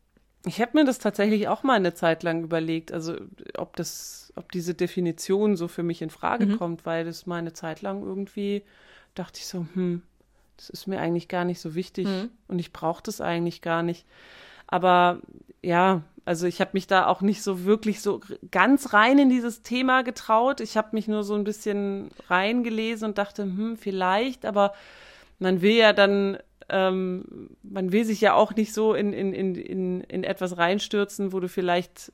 Ich 0.45 0.61
habe 0.61 0.73
mir 0.75 0.85
das 0.85 0.99
tatsächlich 0.99 1.47
auch 1.47 1.63
mal 1.63 1.75
eine 1.75 1.95
Zeit 1.95 2.25
lang 2.25 2.43
überlegt, 2.43 2.91
also 2.93 3.15
ob 3.57 3.77
das, 3.77 4.33
ob 4.35 4.51
diese 4.51 4.75
Definition 4.75 5.57
so 5.57 5.69
für 5.69 5.85
mich 5.85 6.03
in 6.03 6.11
Frage 6.11 6.47
Mhm. 6.47 6.59
kommt, 6.59 6.85
weil 6.85 7.05
das 7.05 7.27
mal 7.27 7.37
eine 7.37 7.53
Zeit 7.53 7.81
lang 7.81 8.03
irgendwie 8.03 8.63
dachte 9.15 9.39
ich 9.39 9.47
so, 9.47 9.67
hm, 9.75 10.03
das 10.57 10.69
ist 10.71 10.87
mir 10.89 10.99
eigentlich 11.01 11.29
gar 11.29 11.45
nicht 11.45 11.61
so 11.61 11.75
wichtig 11.77 12.09
Mhm. 12.09 12.31
und 12.49 12.59
ich 12.59 12.73
brauche 12.73 13.03
das 13.05 13.21
eigentlich 13.21 13.63
gar 13.63 13.83
nicht. 13.85 14.05
Aber 14.67 15.21
ja, 15.63 16.03
also 16.25 16.47
ich 16.47 16.61
habe 16.61 16.71
mich 16.73 16.87
da 16.89 17.07
auch 17.07 17.21
nicht 17.21 17.43
so 17.43 17.65
wirklich 17.65 18.01
so 18.01 18.21
ganz 18.51 18.93
rein 18.95 19.19
in 19.19 19.29
dieses 19.29 19.63
Thema 19.63 20.03
getraut. 20.03 20.61
Ich 20.61 20.77
habe 20.77 20.89
mich 20.93 21.07
nur 21.09 21.23
so 21.25 21.35
ein 21.35 21.45
bisschen 21.45 22.11
reingelesen 22.29 23.11
und 23.11 23.19
dachte, 23.19 23.43
hm, 23.45 23.77
vielleicht, 23.77 24.45
aber 24.45 24.73
man 25.43 25.61
will 25.63 25.73
ja 25.77 25.93
dann, 25.93 26.39
ähm, 26.69 27.51
man 27.63 27.93
will 27.93 28.05
sich 28.05 28.21
ja 28.21 28.35
auch 28.35 28.55
nicht 28.55 28.73
so 28.73 28.95
in, 28.95 29.13
in, 29.13 29.33
in, 29.33 29.55
in, 29.57 30.01
in 30.03 30.25
etwas 30.25 30.57
reinstürzen, 30.57 31.33
wo 31.33 31.41
du 31.41 31.49
vielleicht 31.49 32.13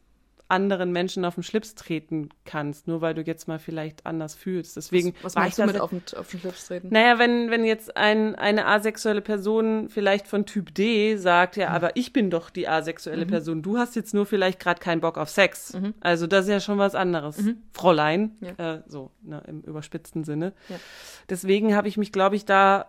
anderen 0.50 0.92
Menschen 0.92 1.26
auf 1.26 1.34
den 1.34 1.42
Schlips 1.42 1.74
treten 1.74 2.30
kannst, 2.46 2.88
nur 2.88 3.02
weil 3.02 3.12
du 3.12 3.20
jetzt 3.20 3.48
mal 3.48 3.58
vielleicht 3.58 4.06
anders 4.06 4.34
fühlst. 4.34 4.78
Deswegen 4.78 5.12
Was 5.20 5.36
war 5.36 5.42
meinst 5.42 5.58
du 5.58 5.66
mit 5.66 5.78
auf 5.78 5.90
den, 5.90 6.00
auf 6.16 6.30
den 6.30 6.40
Schlips 6.40 6.66
treten? 6.68 6.88
naja, 6.90 7.18
wenn, 7.18 7.50
wenn 7.50 7.66
jetzt 7.66 7.98
ein, 7.98 8.34
eine 8.34 8.64
asexuelle 8.64 9.20
Person 9.20 9.90
vielleicht 9.90 10.26
von 10.26 10.46
Typ 10.46 10.72
D 10.74 11.16
sagt, 11.18 11.56
Mhm. 11.58 11.62
ja, 11.64 11.68
aber 11.68 11.96
ich 11.96 12.14
bin 12.14 12.30
doch 12.30 12.48
die 12.48 12.66
asexuelle 12.66 13.26
Person, 13.26 13.60
du 13.60 13.76
hast 13.76 13.94
jetzt 13.94 14.14
nur 14.14 14.24
vielleicht 14.24 14.58
gerade 14.58 14.80
keinen 14.80 15.02
Bock 15.02 15.18
auf 15.18 15.28
Sex. 15.28 15.76
Also 16.00 16.26
das 16.26 16.46
ist 16.46 16.50
ja 16.50 16.60
schon 16.60 16.78
was 16.78 16.94
anderes. 16.94 17.36
Fräulein, 17.74 18.36
Mhm. 18.40 18.46
Ja. 18.58 18.74
äh, 18.76 18.82
so 18.86 19.10
ne, 19.20 19.42
im 19.46 19.60
überspitzten 19.60 20.24
Sinne. 20.24 20.54
Ja. 20.70 20.76
Deswegen 21.28 21.76
habe 21.76 21.88
ich 21.88 21.98
mich, 21.98 22.10
glaube 22.10 22.36
ich, 22.36 22.46
da 22.46 22.86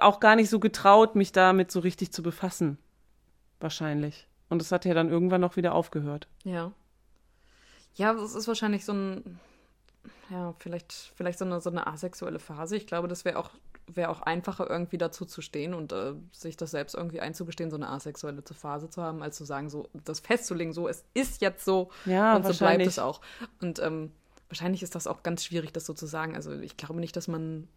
auch 0.00 0.20
gar 0.20 0.36
nicht 0.36 0.50
so 0.50 0.60
getraut, 0.60 1.16
mich 1.16 1.32
damit 1.32 1.70
so 1.70 1.80
richtig 1.80 2.12
zu 2.12 2.22
befassen. 2.22 2.78
Wahrscheinlich. 3.60 4.26
Und 4.48 4.60
das 4.60 4.72
hat 4.72 4.84
ja 4.84 4.94
dann 4.94 5.10
irgendwann 5.10 5.40
noch 5.40 5.56
wieder 5.56 5.74
aufgehört. 5.74 6.28
Ja. 6.44 6.72
Ja, 7.94 8.12
es 8.12 8.34
ist 8.34 8.48
wahrscheinlich 8.48 8.84
so 8.84 8.92
ein, 8.92 9.40
ja, 10.30 10.54
vielleicht, 10.58 11.12
vielleicht 11.14 11.38
so 11.38 11.44
eine, 11.44 11.60
so 11.60 11.70
eine 11.70 11.86
asexuelle 11.86 12.38
Phase. 12.38 12.76
Ich 12.76 12.86
glaube, 12.86 13.08
das 13.08 13.24
wäre 13.24 13.38
auch, 13.38 13.50
wäre 13.86 14.10
auch 14.10 14.22
einfacher, 14.22 14.68
irgendwie 14.70 14.98
dazu 14.98 15.24
zu 15.24 15.42
stehen 15.42 15.74
und 15.74 15.92
äh, 15.92 16.14
sich 16.32 16.56
das 16.56 16.70
selbst 16.70 16.94
irgendwie 16.94 17.20
einzugestehen, 17.20 17.70
so 17.70 17.76
eine 17.76 17.88
asexuelle 17.88 18.42
Phase 18.42 18.88
zu 18.88 19.02
haben, 19.02 19.22
als 19.22 19.36
zu 19.36 19.44
sagen, 19.44 19.68
so, 19.68 19.88
das 20.04 20.20
festzulegen, 20.20 20.72
so, 20.72 20.88
es 20.88 21.04
ist 21.14 21.40
jetzt 21.42 21.64
so 21.64 21.90
Ja, 22.04 22.36
und 22.36 22.46
so 22.46 22.54
bleibt 22.54 22.86
es 22.86 22.98
auch. 22.98 23.20
Und 23.60 23.80
ähm, 23.80 24.12
wahrscheinlich 24.48 24.82
ist 24.82 24.94
das 24.94 25.06
auch 25.06 25.22
ganz 25.22 25.44
schwierig, 25.44 25.72
das 25.72 25.86
so 25.86 25.94
zu 25.94 26.06
sagen. 26.06 26.36
Also 26.36 26.52
ich 26.52 26.76
glaube 26.76 27.00
nicht, 27.00 27.16
dass 27.16 27.28
man 27.28 27.68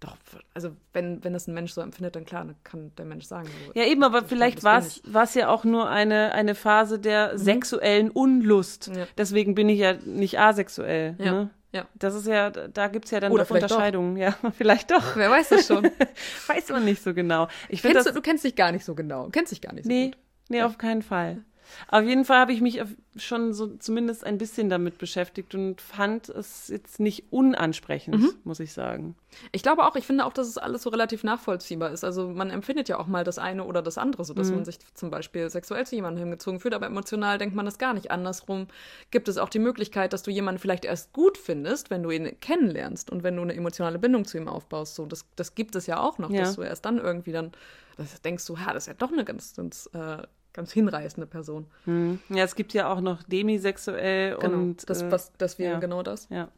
doch, 0.00 0.16
also 0.54 0.70
wenn, 0.94 1.22
wenn 1.22 1.32
das 1.34 1.46
ein 1.46 1.52
Mensch 1.54 1.72
so 1.72 1.80
empfindet, 1.82 2.16
dann 2.16 2.24
klar, 2.24 2.44
dann 2.44 2.56
kann 2.64 2.90
der 2.96 3.04
Mensch 3.04 3.26
sagen. 3.26 3.48
So, 3.66 3.78
Ja, 3.78 3.86
eben, 3.86 4.02
aber 4.02 4.22
ich 4.22 4.26
vielleicht 4.28 4.64
war 4.64 4.78
es 4.78 5.02
es 5.04 5.34
ja 5.34 5.48
auch 5.48 5.64
nur 5.64 5.88
eine, 5.90 6.32
eine 6.32 6.54
Phase 6.54 6.98
der 6.98 7.38
sexuellen 7.38 8.10
Unlust. 8.10 8.88
Mhm. 8.90 8.96
Ja. 8.98 9.06
Deswegen 9.18 9.54
bin 9.54 9.68
ich 9.68 9.78
ja 9.78 9.92
nicht 10.04 10.38
asexuell. 10.40 11.16
Ja, 11.18 11.32
Ne? 11.32 11.50
ja. 11.72 11.86
Das 11.94 12.14
ist 12.14 12.26
ja, 12.26 12.50
da 12.50 12.88
gibt's 12.88 13.10
ja 13.10 13.20
dann 13.20 13.30
Oder 13.32 13.42
doch 13.42 13.48
vielleicht 13.48 13.70
doch. 13.70 13.76
Unterscheidungen. 13.76 14.16
Ja, 14.16 14.36
vielleicht 14.56 14.90
doch. 14.90 15.16
Wer 15.16 15.30
weiß 15.30 15.50
das 15.50 15.66
schon? 15.66 15.84
Weiß 16.46 16.70
man 16.70 16.84
nicht 16.84 17.02
so 17.02 17.12
genau. 17.14 17.48
Ich 17.68 17.82
Kennst 17.82 17.96
das. 17.98 18.04
du, 18.06 18.12
du 18.14 18.22
kennst 18.22 18.42
dich 18.44 18.56
gar 18.56 18.72
nicht 18.72 18.84
so 18.84 18.94
genau. 18.94 19.26
Du 19.26 19.30
kennst 19.30 19.52
dich 19.52 19.60
gar 19.60 19.72
nicht 19.74 19.84
so 19.84 19.88
nee, 19.90 20.06
gut. 20.06 20.16
nee, 20.48 20.62
auf 20.62 20.78
keinen 20.78 21.02
Fall. 21.02 21.44
Auf 21.88 22.04
jeden 22.04 22.24
Fall 22.24 22.38
habe 22.38 22.52
ich 22.52 22.60
mich 22.60 22.82
schon 23.16 23.52
so 23.52 23.76
zumindest 23.76 24.24
ein 24.24 24.38
bisschen 24.38 24.68
damit 24.70 24.98
beschäftigt 24.98 25.54
und 25.54 25.80
fand 25.80 26.28
es 26.28 26.68
jetzt 26.68 27.00
nicht 27.00 27.32
unansprechend, 27.32 28.16
Mhm. 28.20 28.30
muss 28.44 28.60
ich 28.60 28.72
sagen. 28.72 29.14
Ich 29.52 29.62
glaube 29.62 29.84
auch, 29.86 29.96
ich 29.96 30.04
finde 30.06 30.24
auch, 30.24 30.32
dass 30.32 30.48
es 30.48 30.58
alles 30.58 30.82
so 30.82 30.90
relativ 30.90 31.22
nachvollziehbar 31.24 31.90
ist. 31.92 32.02
Also 32.04 32.28
man 32.28 32.50
empfindet 32.50 32.88
ja 32.88 32.98
auch 32.98 33.06
mal 33.06 33.24
das 33.24 33.38
eine 33.38 33.64
oder 33.64 33.82
das 33.82 33.98
andere, 33.98 34.24
sodass 34.24 34.50
man 34.50 34.64
sich 34.64 34.78
zum 34.94 35.10
Beispiel 35.10 35.48
sexuell 35.50 35.86
zu 35.86 35.94
jemandem 35.94 36.22
hingezogen 36.24 36.60
fühlt, 36.60 36.74
aber 36.74 36.86
emotional 36.86 37.38
denkt 37.38 37.54
man 37.54 37.64
das 37.64 37.78
gar 37.78 37.94
nicht. 37.94 38.10
Andersrum 38.10 38.66
gibt 39.10 39.28
es 39.28 39.38
auch 39.38 39.48
die 39.48 39.58
Möglichkeit, 39.60 40.12
dass 40.12 40.22
du 40.22 40.30
jemanden 40.30 40.60
vielleicht 40.60 40.84
erst 40.84 41.12
gut 41.12 41.38
findest, 41.38 41.90
wenn 41.90 42.02
du 42.02 42.10
ihn 42.10 42.38
kennenlernst 42.40 43.10
und 43.10 43.22
wenn 43.22 43.36
du 43.36 43.42
eine 43.42 43.54
emotionale 43.54 43.98
Bindung 43.98 44.24
zu 44.24 44.36
ihm 44.38 44.48
aufbaust. 44.48 44.94
So, 44.96 45.06
das, 45.06 45.24
das 45.36 45.54
gibt 45.54 45.74
es 45.76 45.86
ja 45.86 46.00
auch 46.00 46.18
noch, 46.18 46.30
Ja. 46.30 46.40
dass 46.40 46.56
du 46.56 46.62
erst 46.62 46.84
dann 46.84 46.98
irgendwie 46.98 47.32
dann 47.32 47.52
das 47.96 48.22
denkst 48.22 48.46
du, 48.46 48.56
ja, 48.56 48.72
das 48.72 48.84
ist 48.84 48.86
ja 48.86 48.94
doch 48.94 49.12
eine 49.12 49.24
ganz, 49.26 49.54
ganz, 49.54 49.88
äh, 49.92 50.22
ganz 50.52 50.72
hinreißende 50.72 51.26
Person. 51.26 51.66
Hm. 51.84 52.18
Ja, 52.28 52.44
es 52.44 52.54
gibt 52.54 52.72
ja 52.72 52.92
auch 52.92 53.00
noch 53.00 53.22
demisexuell 53.22 54.36
Genau. 54.38 54.54
und. 54.54 54.88
das, 54.90 55.02
äh, 55.02 55.10
was, 55.10 55.32
das 55.38 55.58
wäre 55.58 55.74
ja. 55.74 55.78
genau 55.78 56.02
das. 56.02 56.28
ja. 56.30 56.48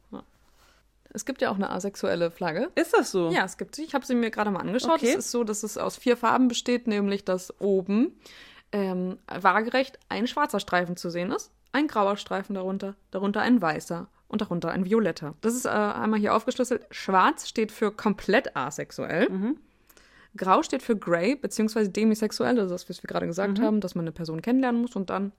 Es 1.15 1.27
gibt 1.27 1.43
ja 1.43 1.51
auch 1.51 1.57
eine 1.57 1.69
asexuelle 1.69 2.31
Flagge. 2.31 2.71
Ist 2.75 2.95
das 2.95 3.11
so? 3.11 3.31
Ja, 3.31 3.45
es 3.45 3.59
gibt 3.59 3.77
sie. 3.77 3.83
Ich 3.85 3.93
habe 3.95 4.07
sie 4.07 4.15
mir 4.15 4.31
gerade 4.31 4.51
mal 4.51 4.61
angeschaut. 4.61 4.93
Okay. 4.93 5.11
Es 5.11 5.17
ist 5.27 5.31
so, 5.31 5.45
dass 5.45 5.63
es 5.63 5.77
aus 5.77 5.97
vier 5.99 6.17
Farben 6.17 6.49
besteht, 6.49 6.87
nämlich 6.87 7.23
dass 7.25 7.53
oben 7.61 8.17
ähm, 8.73 9.19
waagerecht 9.27 9.99
ein 10.09 10.27
schwarzer 10.27 10.59
Streifen 10.59 10.97
zu 10.97 11.11
sehen 11.11 11.31
ist, 11.31 11.51
ein 11.73 11.87
grauer 11.87 12.17
Streifen 12.17 12.55
darunter, 12.55 12.95
darunter 13.11 13.43
ein 13.43 13.61
weißer 13.61 14.09
und 14.29 14.41
darunter 14.41 14.71
ein 14.71 14.87
violetter. 14.87 15.35
Das 15.43 15.55
ist 15.55 15.67
äh, 15.67 15.69
einmal 15.69 16.19
hier 16.19 16.35
aufgeschlüsselt. 16.35 16.87
Schwarz 16.91 17.47
steht 17.47 17.73
für 17.73 17.93
komplett 17.93 18.57
asexuell. 18.57 19.29
Grau 20.37 20.63
steht 20.63 20.83
für 20.83 20.97
grey, 20.97 21.37
beziehungsweise 21.37 21.91
demisexuell, 21.91 22.59
also 22.59 22.73
das, 22.75 22.89
was 22.89 23.03
wir 23.03 23.09
gerade 23.09 23.27
gesagt 23.27 23.61
haben, 23.61 23.81
dass 23.81 23.95
man 23.95 24.05
eine 24.05 24.13
Person 24.13 24.41
kennenlernen 24.43 24.81
muss 24.81 24.97
und 24.97 25.11
dann 25.11 25.33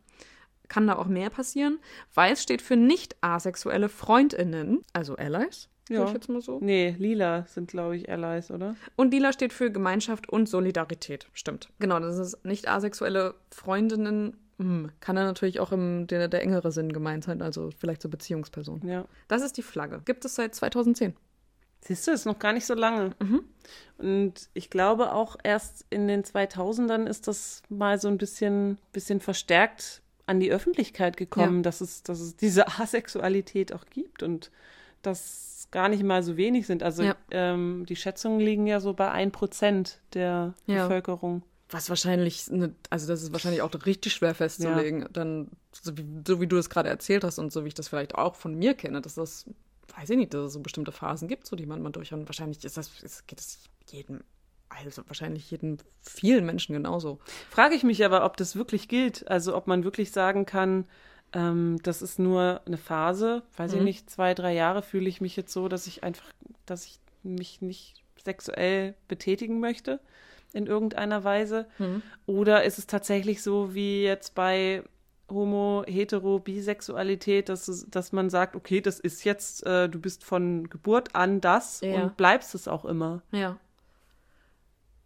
kann 0.67 0.87
da 0.87 0.95
auch 0.97 1.07
mehr 1.07 1.29
passieren. 1.29 1.79
Weiß 2.13 2.41
steht 2.41 2.61
für 2.61 2.75
nicht 2.75 3.15
asexuelle 3.21 3.89
FreundInnen, 3.89 4.81
also 4.93 5.15
Allies, 5.15 5.69
Ja. 5.89 5.99
sag 5.99 6.07
ich 6.09 6.13
jetzt 6.13 6.29
mal 6.29 6.41
so. 6.41 6.59
Nee, 6.61 6.95
lila 6.97 7.45
sind, 7.47 7.69
glaube 7.71 7.97
ich, 7.97 8.09
Allies, 8.09 8.49
oder? 8.51 8.75
Und 8.95 9.11
lila 9.13 9.33
steht 9.33 9.51
für 9.53 9.71
Gemeinschaft 9.71 10.29
und 10.29 10.47
Solidarität. 10.47 11.27
Stimmt. 11.33 11.69
Genau, 11.79 11.99
das 11.99 12.17
ist 12.17 12.45
nicht 12.45 12.67
asexuelle 12.69 13.35
Freundinnen. 13.51 14.37
Hm, 14.59 14.91
kann 14.99 15.15
dann 15.15 15.25
natürlich 15.25 15.59
auch 15.59 15.71
im 15.71 16.05
der, 16.07 16.27
der 16.27 16.43
engere 16.43 16.71
Sinn 16.71 16.93
gemeint 16.93 17.23
sein, 17.23 17.41
also 17.41 17.71
vielleicht 17.75 18.01
so 18.03 18.09
Beziehungsperson. 18.09 18.87
Ja. 18.87 19.05
Das 19.27 19.41
ist 19.41 19.57
die 19.57 19.63
Flagge. 19.63 20.01
Gibt 20.05 20.23
es 20.25 20.35
seit 20.35 20.53
2010. 20.53 21.15
Siehst 21.83 22.07
du, 22.07 22.11
ist 22.11 22.25
noch 22.25 22.39
gar 22.39 22.53
nicht 22.53 22.65
so 22.65 22.73
lange. 22.73 23.11
Und 23.97 24.49
ich 24.53 24.69
glaube 24.69 25.11
auch 25.13 25.35
erst 25.43 25.85
in 25.89 26.07
den 26.07 26.23
2000ern 26.23 27.05
ist 27.07 27.27
das 27.27 27.61
mal 27.69 27.99
so 27.99 28.07
ein 28.07 28.17
bisschen, 28.17 28.77
bisschen 28.91 29.19
verstärkt 29.19 30.01
an 30.25 30.39
die 30.39 30.51
Öffentlichkeit 30.51 31.17
gekommen, 31.17 31.57
Ja. 31.57 31.61
dass, 31.63 31.81
es, 31.81 32.03
dass 32.03 32.19
es 32.19 32.35
diese 32.37 32.67
Asexualität 32.79 33.73
auch 33.73 33.85
gibt 33.89 34.23
und 34.23 34.51
dass 35.01 35.67
gar 35.71 35.89
nicht 35.89 36.03
mal 36.03 36.23
so 36.23 36.37
wenig 36.37 36.65
sind. 36.67 36.83
Also 36.83 37.03
Ja. 37.03 37.15
ähm, 37.31 37.85
die 37.87 37.95
Schätzungen 37.95 38.39
liegen 38.39 38.67
ja 38.67 38.79
so 38.79 38.93
bei 38.93 39.11
ein 39.11 39.31
Prozent 39.31 39.99
der 40.13 40.53
Ja. 40.65 40.83
Bevölkerung. 40.87 41.43
Was 41.69 41.89
wahrscheinlich, 41.89 42.49
eine, 42.51 42.75
also 42.91 43.07
das 43.07 43.23
ist 43.23 43.33
wahrscheinlich 43.33 43.61
auch 43.63 43.71
richtig 43.85 44.13
schwer 44.13 44.35
festzulegen. 44.35 45.07
Dann, 45.11 45.49
so 45.71 45.97
wie, 45.97 46.05
so 46.27 46.39
wie 46.39 46.45
du 46.47 46.55
das 46.55 46.69
gerade 46.69 46.87
erzählt 46.89 47.23
hast 47.23 47.39
und 47.39 47.51
so 47.51 47.63
wie 47.63 47.69
ich 47.69 47.73
das 47.73 47.87
vielleicht 47.87 48.15
auch 48.15 48.35
von 48.35 48.53
mir 48.53 48.75
kenne, 48.75 49.01
dass 49.01 49.15
das, 49.15 49.45
weiß 49.97 50.09
ich 50.11 50.17
nicht, 50.17 50.33
dass 50.33 50.45
es 50.47 50.53
so 50.53 50.59
bestimmte 50.59 50.91
Phasen 50.91 51.27
gibt, 51.27 51.45
so 51.47 51.55
die 51.55 51.65
man 51.65 51.81
mal 51.81 51.91
durch. 51.91 52.13
Und 52.13 52.27
wahrscheinlich 52.27 52.63
ist 52.63 52.77
das, 52.77 52.89
es 53.03 53.25
geht 53.27 53.39
es 53.39 53.59
jedem, 53.89 54.21
also 54.69 55.03
wahrscheinlich 55.07 55.49
jedem, 55.51 55.77
vielen 56.01 56.45
Menschen 56.45 56.73
genauso. 56.73 57.19
Frage 57.49 57.75
ich 57.75 57.83
mich 57.83 58.03
aber, 58.03 58.25
ob 58.25 58.37
das 58.37 58.55
wirklich 58.55 58.87
gilt. 58.87 59.27
Also 59.29 59.55
ob 59.55 59.67
man 59.67 59.83
wirklich 59.83 60.11
sagen 60.11 60.45
kann, 60.45 60.85
ähm, 61.33 61.77
das 61.83 62.01
ist 62.01 62.19
nur 62.19 62.61
eine 62.65 62.77
Phase, 62.77 63.43
weiß 63.57 63.73
ich 63.73 63.79
Mhm. 63.79 63.85
nicht, 63.85 64.09
zwei, 64.09 64.33
drei 64.33 64.53
Jahre 64.53 64.81
fühle 64.83 65.09
ich 65.09 65.21
mich 65.21 65.35
jetzt 65.35 65.53
so, 65.53 65.67
dass 65.67 65.87
ich 65.87 66.03
einfach, 66.03 66.25
dass 66.65 66.85
ich 66.85 66.99
mich 67.23 67.61
nicht 67.61 67.95
sexuell 68.23 68.95
betätigen 69.07 69.59
möchte 69.59 69.99
in 70.53 70.67
irgendeiner 70.67 71.23
Weise. 71.23 71.67
Mhm. 71.79 72.01
Oder 72.25 72.63
ist 72.63 72.77
es 72.77 72.85
tatsächlich 72.87 73.41
so 73.41 73.73
wie 73.73 74.03
jetzt 74.03 74.35
bei 74.35 74.83
Homo, 75.29 75.83
Hetero, 75.87 76.39
Bisexualität, 76.39 77.49
dass, 77.49 77.85
dass 77.89 78.11
man 78.11 78.29
sagt, 78.29 78.55
okay, 78.55 78.81
das 78.81 78.99
ist 78.99 79.23
jetzt, 79.23 79.65
äh, 79.65 79.87
du 79.89 79.99
bist 79.99 80.23
von 80.23 80.69
Geburt 80.69 81.15
an 81.15 81.41
das 81.41 81.81
Ja. 81.81 82.03
und 82.03 82.17
bleibst 82.17 82.53
es 82.55 82.67
auch 82.67 82.85
immer. 82.85 83.21
Ja. 83.31 83.57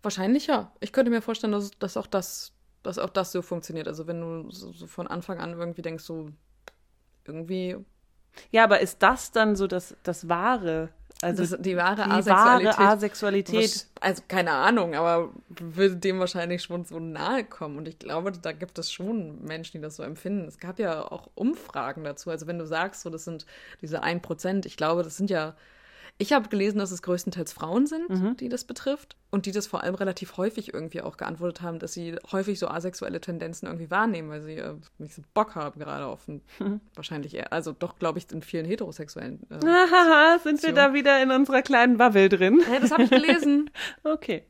Wahrscheinlich 0.02 0.48
ja. 0.48 0.72
Ich 0.80 0.92
könnte 0.92 1.12
mir 1.12 1.22
vorstellen, 1.22 1.54
dass, 1.54 1.72
dass 1.80 1.98
auch 1.98 2.08
das, 2.08 2.54
dass 2.84 2.98
auch 3.00 3.10
das 3.10 3.32
so 3.32 3.42
funktioniert. 3.42 3.88
Also 3.88 4.08
wenn 4.08 4.22
du 4.22 4.52
so, 4.52 4.72
so 4.72 4.88
von 4.88 5.08
Anfang 5.08 5.40
an 5.40 5.54
irgendwie 5.54 5.82
denkst, 5.82 6.04
so 6.04 6.30
irgendwie. 7.26 7.78
Ja, 8.52 8.64
aber 8.64 8.80
ist 8.80 9.02
das 9.04 9.32
dann 9.32 9.56
so 9.56 9.68
das, 9.68 9.96
das 10.04 10.30
Wahre? 10.30 10.90
Also 11.22 11.44
das, 11.44 11.62
die 11.62 11.76
wahre 11.76 11.96
die 11.96 12.02
Asexualität. 12.12 12.78
wahre 12.78 12.92
Asexualität. 12.92 13.88
Also 14.02 14.24
keine 14.28 14.52
Ahnung, 14.52 14.94
aber 14.94 15.32
würde 15.50 15.96
dem 15.96 16.20
wahrscheinlich 16.20 16.62
schon 16.62 16.86
so 16.86 17.00
nahe 17.00 17.44
kommen. 17.44 17.78
Und 17.78 17.88
ich 17.88 17.98
glaube, 17.98 18.32
da 18.32 18.52
gibt 18.52 18.78
es 18.78 18.92
schon 18.92 19.44
Menschen, 19.44 19.78
die 19.78 19.82
das 19.82 19.96
so 19.96 20.04
empfinden. 20.04 20.48
Es 20.48 20.60
gab 20.60 20.78
ja 20.78 21.02
auch 21.02 21.30
Umfragen 21.34 22.04
dazu. 22.04 22.30
Also 22.30 22.46
wenn 22.46 22.60
du 22.60 22.68
sagst, 22.68 23.02
so 23.02 23.10
das 23.10 23.26
sind 23.26 23.48
diese 23.82 24.04
1%, 24.04 24.66
ich 24.68 24.78
glaube, 24.78 25.02
das 25.02 25.18
sind 25.18 25.30
ja 25.32 25.56
ich 26.20 26.34
habe 26.34 26.50
gelesen, 26.50 26.80
dass 26.80 26.92
es 26.92 27.02
größtenteils 27.04 27.54
Frauen 27.54 27.86
sind, 27.86 28.10
Mhm. 28.10 28.38
die 28.38 28.50
das 28.50 28.64
betrifft 28.64 29.16
und 29.30 29.46
die 29.46 29.52
das 29.52 29.68
vor 29.68 29.84
allem 29.84 29.94
relativ 29.96 30.38
häufig 30.38 30.74
irgendwie 30.74 31.02
auch 31.02 31.18
geantwortet 31.18 31.62
haben, 31.62 31.78
dass 31.80 31.94
sie 31.94 32.16
häufig 32.32 32.58
so 32.58 32.68
asexuelle 32.68 33.22
Tendenzen 33.22 33.68
irgendwie 33.68 33.92
wahrnehmen, 33.92 34.30
weil 34.30 34.42
sie 34.42 34.56
äh, 34.56 34.74
nicht 34.98 35.14
so 35.14 35.22
Bock 35.34 35.54
haben 35.56 35.80
gerade 35.80 36.06
auf 36.06 36.28
ein, 36.28 36.42
Mhm. 36.60 36.82
wahrscheinlich 36.96 37.36
eher, 37.36 37.54
also 37.54 37.72
doch, 37.72 38.00
glaube 38.00 38.18
ich, 38.20 38.32
in 38.32 38.42
vielen 38.42 38.66
heterosexuellen. 38.66 39.42
Äh, 39.52 39.66
Hahaha, 39.66 40.40
sind 40.44 40.64
wir 40.64 40.74
da 40.74 40.94
wieder 40.94 41.22
in 41.22 41.30
unserer 41.32 41.62
kleinen 41.62 41.98
Bubble 41.98 42.30
drin? 42.30 42.62
ja, 42.72 42.80
das 42.80 42.92
habe 42.92 43.04
ich 43.04 43.10
gelesen. 43.12 43.70
Okay. 44.04 44.44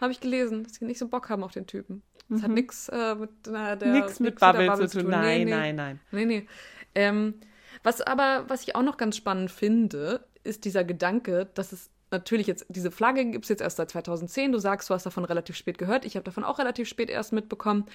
Habe 0.00 0.12
ich 0.12 0.20
gelesen, 0.20 0.64
dass 0.64 0.74
sie 0.74 0.84
nicht 0.84 0.98
so 0.98 1.08
Bock 1.08 1.28
haben 1.30 1.42
auf 1.44 1.52
den 1.52 1.66
Typen. 1.66 2.02
Das 2.28 2.42
hat 2.42 2.50
nichts 2.50 2.88
äh, 2.88 3.14
mit 3.14 3.30
äh, 3.48 3.76
der 3.76 3.92
Nichts 3.92 4.18
mit 4.20 4.30
nix 4.34 4.40
der 4.40 4.52
Bubble 4.66 4.88
zu 4.88 5.00
tun. 5.00 5.10
Nein, 5.10 5.38
Nee, 5.40 5.44
nee. 5.46 5.50
nein, 5.50 5.76
nein. 5.76 6.00
Nee, 6.10 6.24
nee. 6.26 6.46
Ähm, 6.94 7.34
was 7.82 8.00
aber, 8.02 8.44
was 8.48 8.62
ich 8.62 8.74
auch 8.74 8.82
noch 8.82 8.96
ganz 8.96 9.16
spannend 9.16 9.50
finde, 9.50 10.26
ist 10.46 10.64
dieser 10.64 10.84
Gedanke, 10.84 11.48
dass 11.54 11.72
es 11.72 11.90
natürlich 12.10 12.46
jetzt, 12.46 12.66
diese 12.68 12.90
Flagge 12.90 13.24
gibt 13.26 13.44
es 13.44 13.48
jetzt 13.48 13.60
erst 13.60 13.76
seit 13.78 13.90
2010. 13.90 14.52
Du 14.52 14.58
sagst, 14.58 14.88
du 14.88 14.94
hast 14.94 15.04
davon 15.06 15.24
relativ 15.24 15.56
spät 15.56 15.78
gehört. 15.78 16.04
Ich 16.04 16.16
habe 16.16 16.24
davon 16.24 16.44
auch 16.44 16.58
relativ 16.58 16.88
spät 16.88 17.10
erst 17.10 17.32
mitbekommen. 17.32 17.86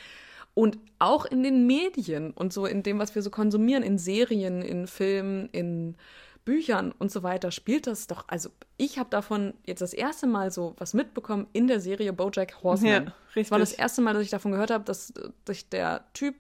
Und 0.54 0.78
auch 1.00 1.26
in 1.26 1.44
den 1.44 1.66
Medien 1.66 2.32
und 2.32 2.52
so 2.52 2.66
in 2.66 2.84
dem, 2.84 3.00
was 3.00 3.16
wir 3.16 3.22
so 3.22 3.30
konsumieren, 3.30 3.84
in 3.84 3.98
Serien, 3.98 4.62
in 4.62 4.86
Filmen, 4.86 5.48
in 5.54 5.96
Büchern 6.44 6.92
und 6.92 7.10
so 7.12 7.24
weiter, 7.24 7.52
spielt 7.52 7.88
das 7.88 8.08
doch. 8.08 8.26
Also, 8.28 8.50
ich 8.76 9.00
habe 9.00 9.10
davon 9.10 9.54
jetzt 9.66 9.82
das 9.82 9.94
erste 9.94 10.28
Mal 10.28 10.52
so 10.52 10.76
was 10.78 10.94
mitbekommen 10.94 11.48
in 11.54 11.68
der 11.68 11.80
Serie 11.80 12.12
Bojack 12.12 12.64
Horseman. 12.64 13.06
Ja, 13.06 13.14
Das 13.36 13.52
war 13.52 13.60
das 13.60 13.70
richtig. 13.70 13.82
erste 13.82 14.02
Mal, 14.02 14.14
dass 14.14 14.24
ich 14.24 14.30
davon 14.32 14.52
gehört 14.52 14.72
habe, 14.72 14.84
dass 14.84 15.14
sich 15.48 15.70
der 15.70 16.04
Typ, 16.14 16.36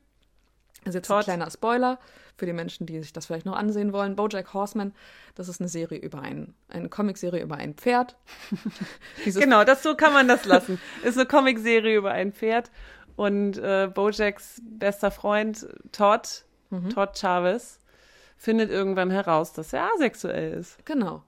also 0.85 0.97
jetzt 0.97 1.07
Todd. 1.07 1.19
ein 1.19 1.23
kleiner 1.23 1.49
Spoiler 1.51 1.99
für 2.41 2.47
die 2.47 2.53
Menschen, 2.53 2.87
die 2.87 2.99
sich 2.99 3.13
das 3.13 3.27
vielleicht 3.27 3.45
noch 3.45 3.55
ansehen 3.55 3.93
wollen, 3.93 4.15
Bojack 4.15 4.51
Horseman, 4.53 4.93
das 5.35 5.47
ist 5.47 5.61
eine 5.61 5.69
Serie 5.69 5.99
über 5.99 6.21
ein, 6.21 6.55
eine 6.69 6.89
Comicserie 6.89 7.39
über 7.41 7.55
ein 7.55 7.75
Pferd. 7.75 8.17
Genau, 9.25 9.63
das 9.63 9.83
so 9.83 9.95
kann 9.95 10.11
man 10.11 10.27
das 10.27 10.45
lassen. 10.45 10.79
Ist 11.03 11.17
eine 11.17 11.27
Comicserie 11.27 11.95
über 11.95 12.11
ein 12.11 12.33
Pferd 12.33 12.71
und 13.15 13.57
äh, 13.59 13.87
Bojacks 13.93 14.59
bester 14.63 15.11
Freund 15.11 15.67
Todd, 15.91 16.45
Mhm. 16.71 16.89
Todd 16.89 17.17
Chavez, 17.17 17.79
findet 18.37 18.71
irgendwann 18.71 19.11
heraus, 19.11 19.51
dass 19.53 19.71
er 19.73 19.89
asexuell 19.93 20.53
ist. 20.53 20.83
Genau. 20.85 21.21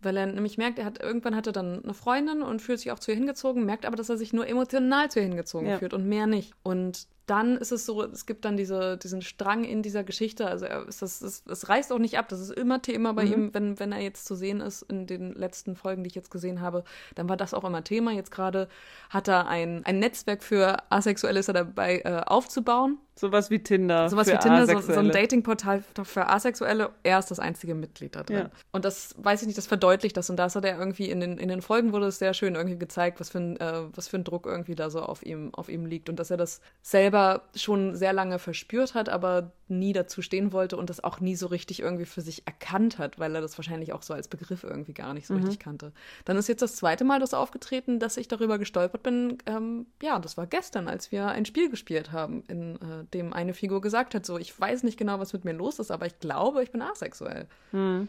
Weil 0.00 0.16
er 0.16 0.26
nämlich 0.26 0.56
merkt, 0.58 0.78
er 0.78 0.84
hat 0.86 1.00
irgendwann 1.00 1.36
hat 1.36 1.46
er 1.46 1.52
dann 1.52 1.84
eine 1.84 1.94
Freundin 1.94 2.42
und 2.42 2.60
fühlt 2.62 2.78
sich 2.80 2.90
auch 2.90 2.98
zu 2.98 3.10
ihr 3.12 3.16
hingezogen, 3.16 3.64
merkt 3.66 3.86
aber, 3.86 3.94
dass 3.96 4.08
er 4.08 4.16
sich 4.16 4.32
nur 4.32 4.46
emotional 4.48 5.10
zu 5.10 5.20
ihr 5.20 5.26
hingezogen 5.26 5.68
Ja. 5.68 5.78
fühlt 5.78 5.92
und 5.94 6.06
mehr 6.08 6.26
nicht. 6.26 6.54
Und 6.62 7.06
dann 7.26 7.56
ist 7.56 7.72
es 7.72 7.84
so, 7.84 8.04
es 8.04 8.24
gibt 8.24 8.44
dann 8.44 8.56
diese, 8.56 8.96
diesen 8.96 9.20
Strang 9.20 9.64
in 9.64 9.82
dieser 9.82 10.04
Geschichte. 10.04 10.46
Also 10.46 10.64
er, 10.64 10.86
es, 10.86 10.98
das, 10.98 11.20
es, 11.22 11.42
es 11.46 11.68
reißt 11.68 11.92
auch 11.92 11.98
nicht 11.98 12.18
ab. 12.18 12.28
Das 12.28 12.40
ist 12.40 12.52
immer 12.52 12.80
Thema 12.80 13.12
bei 13.14 13.24
ihm, 13.24 13.52
wenn, 13.52 13.80
wenn 13.80 13.92
er 13.92 14.00
jetzt 14.00 14.26
zu 14.26 14.36
sehen 14.36 14.60
ist 14.60 14.82
in 14.82 15.06
den 15.06 15.32
letzten 15.34 15.74
Folgen, 15.74 16.04
die 16.04 16.08
ich 16.08 16.14
jetzt 16.14 16.30
gesehen 16.30 16.60
habe, 16.60 16.84
dann 17.16 17.28
war 17.28 17.36
das 17.36 17.52
auch 17.52 17.64
immer 17.64 17.82
Thema. 17.82 18.12
Jetzt 18.12 18.30
gerade 18.30 18.68
hat 19.10 19.26
er 19.26 19.48
ein, 19.48 19.84
ein 19.84 19.98
Netzwerk 19.98 20.42
für 20.42 20.76
Asexuelle 20.90 21.40
ist 21.40 21.48
er 21.48 21.54
dabei 21.54 22.00
äh, 22.04 22.22
aufzubauen. 22.24 22.98
Sowas 23.18 23.48
wie 23.48 23.58
Tinder. 23.60 24.10
Sowas 24.10 24.28
wie 24.28 24.36
Tinder, 24.36 24.66
so, 24.66 24.78
so 24.78 25.00
ein. 25.00 25.10
Datingportal 25.10 25.82
für 26.02 26.28
Asexuelle. 26.28 26.90
Er 27.02 27.18
ist 27.18 27.30
das 27.30 27.40
einzige 27.40 27.74
Mitglied 27.74 28.14
da 28.14 28.22
drin. 28.22 28.36
Ja. 28.36 28.50
Und 28.72 28.84
das 28.84 29.14
weiß 29.16 29.40
ich 29.40 29.46
nicht, 29.46 29.56
das 29.56 29.66
verdeutlicht 29.66 30.18
das. 30.18 30.28
Und 30.28 30.36
da 30.36 30.52
hat 30.52 30.64
er 30.64 30.78
irgendwie 30.78 31.10
in 31.10 31.20
den, 31.20 31.38
in 31.38 31.48
den 31.48 31.62
Folgen 31.62 31.92
wurde 31.92 32.06
es 32.06 32.18
sehr 32.18 32.34
schön 32.34 32.54
irgendwie 32.56 32.76
gezeigt, 32.76 33.18
was 33.18 33.30
für, 33.30 33.38
ein, 33.38 33.56
äh, 33.58 33.84
was 33.94 34.08
für 34.08 34.18
ein 34.18 34.24
Druck 34.24 34.44
irgendwie 34.44 34.74
da 34.74 34.90
so 34.90 35.00
auf 35.00 35.24
ihm, 35.24 35.54
auf 35.54 35.70
ihm 35.70 35.86
liegt. 35.86 36.10
Und 36.10 36.20
dass 36.20 36.30
er 36.30 36.36
das 36.36 36.60
selber 36.82 37.15
schon 37.54 37.94
sehr 37.94 38.12
lange 38.12 38.38
verspürt 38.38 38.94
hat, 38.94 39.08
aber 39.08 39.52
nie 39.68 39.92
dazu 39.92 40.22
stehen 40.22 40.52
wollte 40.52 40.76
und 40.76 40.90
das 40.90 41.02
auch 41.02 41.20
nie 41.20 41.34
so 41.36 41.46
richtig 41.46 41.80
irgendwie 41.80 42.04
für 42.04 42.20
sich 42.20 42.46
erkannt 42.46 42.98
hat, 42.98 43.18
weil 43.18 43.34
er 43.34 43.40
das 43.40 43.58
wahrscheinlich 43.58 43.92
auch 43.92 44.02
so 44.02 44.14
als 44.14 44.28
Begriff 44.28 44.62
irgendwie 44.64 44.92
gar 44.92 45.12
nicht 45.14 45.26
so 45.26 45.34
Mhm. 45.34 45.40
richtig 45.40 45.58
kannte. 45.58 45.92
Dann 46.24 46.36
ist 46.36 46.48
jetzt 46.48 46.62
das 46.62 46.76
zweite 46.76 47.04
Mal 47.04 47.18
das 47.20 47.34
aufgetreten, 47.34 47.98
dass 47.98 48.16
ich 48.16 48.28
darüber 48.28 48.58
gestolpert 48.58 49.02
bin. 49.02 49.38
Ähm, 49.46 49.86
ja, 50.02 50.18
das 50.18 50.36
war 50.36 50.46
gestern, 50.46 50.88
als 50.88 51.10
wir 51.12 51.26
ein 51.28 51.44
Spiel 51.44 51.68
gespielt 51.70 52.12
haben, 52.12 52.42
in 52.48 52.76
äh, 52.76 53.04
dem 53.12 53.32
eine 53.32 53.54
Figur 53.54 53.80
gesagt 53.80 54.14
hat, 54.14 54.24
so, 54.26 54.38
ich 54.38 54.58
weiß 54.58 54.82
nicht 54.82 54.98
genau, 54.98 55.18
was 55.18 55.32
mit 55.32 55.44
mir 55.44 55.52
los 55.54 55.78
ist, 55.78 55.90
aber 55.90 56.06
ich 56.06 56.18
glaube, 56.20 56.62
ich 56.62 56.70
bin 56.70 56.82
asexuell. 56.82 57.46
Hm. 57.72 58.08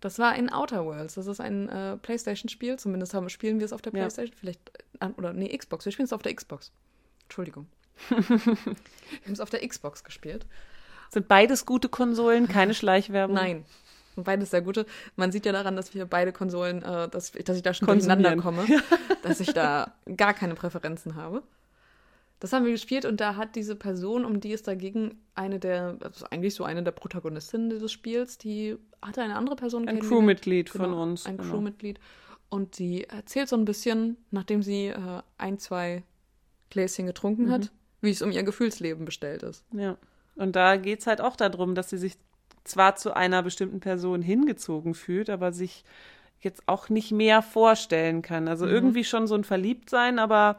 Das 0.00 0.18
war 0.18 0.34
in 0.34 0.50
Outer 0.50 0.84
Worlds. 0.86 1.14
Das 1.16 1.26
ist 1.26 1.40
ein 1.40 1.68
äh, 1.68 1.96
PlayStation-Spiel. 1.98 2.78
Zumindest 2.78 3.12
haben, 3.12 3.28
spielen 3.28 3.58
wir 3.58 3.66
es 3.66 3.72
auf 3.74 3.82
der 3.82 3.92
Ja. 3.92 3.98
PlayStation. 4.00 4.34
Vielleicht, 4.38 4.60
äh, 5.00 5.08
oder 5.18 5.32
nee, 5.34 5.54
Xbox. 5.56 5.84
Wir 5.84 5.92
spielen 5.92 6.06
es 6.06 6.12
auf 6.14 6.22
der 6.22 6.34
Xbox. 6.34 6.72
Entschuldigung. 7.24 7.66
Wir 8.08 8.18
haben 8.26 9.32
es 9.32 9.40
auf 9.40 9.50
der 9.50 9.66
Xbox 9.66 10.04
gespielt. 10.04 10.46
Sind 11.10 11.28
beides 11.28 11.66
gute 11.66 11.88
Konsolen, 11.88 12.48
keine 12.48 12.74
Schleichwerbung? 12.74 13.34
Nein. 13.36 13.64
Beides 14.16 14.50
sehr 14.50 14.60
gute. 14.62 14.86
Man 15.16 15.32
sieht 15.32 15.46
ja 15.46 15.52
daran, 15.52 15.76
dass 15.76 15.94
wir 15.94 16.04
beide 16.04 16.32
Konsolen, 16.32 16.82
äh, 16.82 17.08
dass, 17.08 17.32
dass 17.32 17.56
ich 17.56 17.62
da 17.62 17.72
schon 17.72 17.86
durcheinander 17.86 18.36
komme, 18.36 18.66
dass 19.22 19.40
ich 19.40 19.52
da 19.52 19.94
gar 20.16 20.34
keine 20.34 20.54
Präferenzen 20.54 21.14
habe. 21.16 21.42
Das 22.38 22.52
haben 22.52 22.64
wir 22.64 22.72
gespielt 22.72 23.04
und 23.04 23.20
da 23.20 23.36
hat 23.36 23.54
diese 23.54 23.76
Person, 23.76 24.24
um 24.24 24.40
die 24.40 24.52
es 24.52 24.62
dagegen 24.62 25.20
eine 25.34 25.58
der, 25.58 25.96
also 26.00 26.26
eigentlich 26.30 26.54
so 26.54 26.64
eine 26.64 26.82
der 26.82 26.90
Protagonistinnen 26.92 27.70
dieses 27.70 27.92
Spiels, 27.92 28.38
die 28.38 28.76
hatte 29.02 29.22
eine 29.22 29.36
andere 29.36 29.56
Person 29.56 29.86
Ein. 29.88 30.00
Crewmitglied 30.00 30.70
von 30.70 30.82
Genau, 30.82 31.02
uns. 31.02 31.26
Ein 31.26 31.36
genau. 31.36 31.52
Crewmitglied. 31.54 32.00
Und 32.48 32.78
die 32.78 33.04
erzählt 33.04 33.48
so 33.48 33.56
ein 33.56 33.64
bisschen, 33.64 34.16
nachdem 34.30 34.62
sie 34.62 34.86
äh, 34.88 35.22
ein, 35.38 35.58
zwei 35.58 36.02
Gläschen 36.70 37.06
getrunken 37.06 37.46
Mhm. 37.46 37.50
hat, 37.52 37.70
wie 38.00 38.10
es 38.10 38.22
um 38.22 38.30
ihr 38.32 38.42
Gefühlsleben 38.42 39.04
bestellt 39.04 39.42
ist. 39.42 39.64
Ja. 39.72 39.96
Und 40.36 40.56
da 40.56 40.76
geht 40.76 41.00
es 41.00 41.06
halt 41.06 41.20
auch 41.20 41.36
darum, 41.36 41.74
dass 41.74 41.90
sie 41.90 41.98
sich 41.98 42.16
zwar 42.64 42.96
zu 42.96 43.14
einer 43.14 43.42
bestimmten 43.42 43.80
Person 43.80 44.22
hingezogen 44.22 44.94
fühlt, 44.94 45.28
aber 45.30 45.52
sich 45.52 45.84
jetzt 46.40 46.62
auch 46.66 46.88
nicht 46.88 47.12
mehr 47.12 47.42
vorstellen 47.42 48.22
kann. 48.22 48.48
Also 48.48 48.64
Mhm. 48.66 48.72
irgendwie 48.72 49.04
schon 49.04 49.26
so 49.26 49.34
ein 49.34 49.44
Verliebtsein, 49.44 50.18
aber 50.18 50.58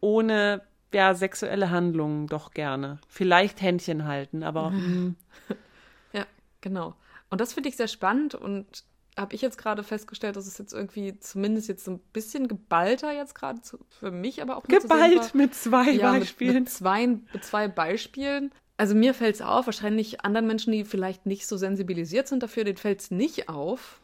ohne 0.00 0.62
ja, 0.92 1.14
sexuelle 1.14 1.70
Handlungen 1.70 2.26
doch 2.26 2.52
gerne. 2.52 2.98
Vielleicht 3.08 3.60
Händchen 3.62 4.06
halten, 4.06 4.42
aber 4.42 4.70
mm, 4.70 5.14
Ja, 6.12 6.24
genau. 6.60 6.94
Und 7.28 7.40
das 7.40 7.52
finde 7.52 7.68
ich 7.68 7.76
sehr 7.76 7.86
spannend 7.86 8.34
und 8.34 8.82
habe 9.20 9.34
ich 9.34 9.42
jetzt 9.42 9.58
gerade 9.58 9.82
festgestellt, 9.82 10.36
dass 10.36 10.46
es 10.46 10.58
jetzt 10.58 10.72
irgendwie 10.72 11.18
zumindest 11.18 11.68
jetzt 11.68 11.84
so 11.84 11.92
ein 11.92 12.00
bisschen 12.12 12.48
geballter 12.48 13.12
jetzt 13.12 13.34
gerade 13.34 13.60
für 13.88 14.10
mich, 14.10 14.42
aber 14.42 14.56
auch 14.56 14.64
geballt 14.64 15.34
mit 15.34 15.54
zwei 15.54 15.90
ja, 15.90 16.12
mit, 16.12 16.20
Beispielen. 16.22 16.54
mit, 16.54 16.70
zwei, 16.70 17.06
mit 17.06 17.44
zwei 17.44 17.68
Beispielen. 17.68 18.52
Also 18.76 18.94
mir 18.94 19.12
fällt 19.12 19.34
es 19.34 19.42
auf, 19.42 19.66
wahrscheinlich 19.66 20.24
anderen 20.24 20.46
Menschen, 20.46 20.72
die 20.72 20.84
vielleicht 20.84 21.26
nicht 21.26 21.46
so 21.46 21.56
sensibilisiert 21.56 22.28
sind 22.28 22.42
dafür, 22.42 22.64
denen 22.64 22.78
fällt 22.78 23.00
es 23.00 23.10
nicht 23.10 23.48
auf. 23.48 24.00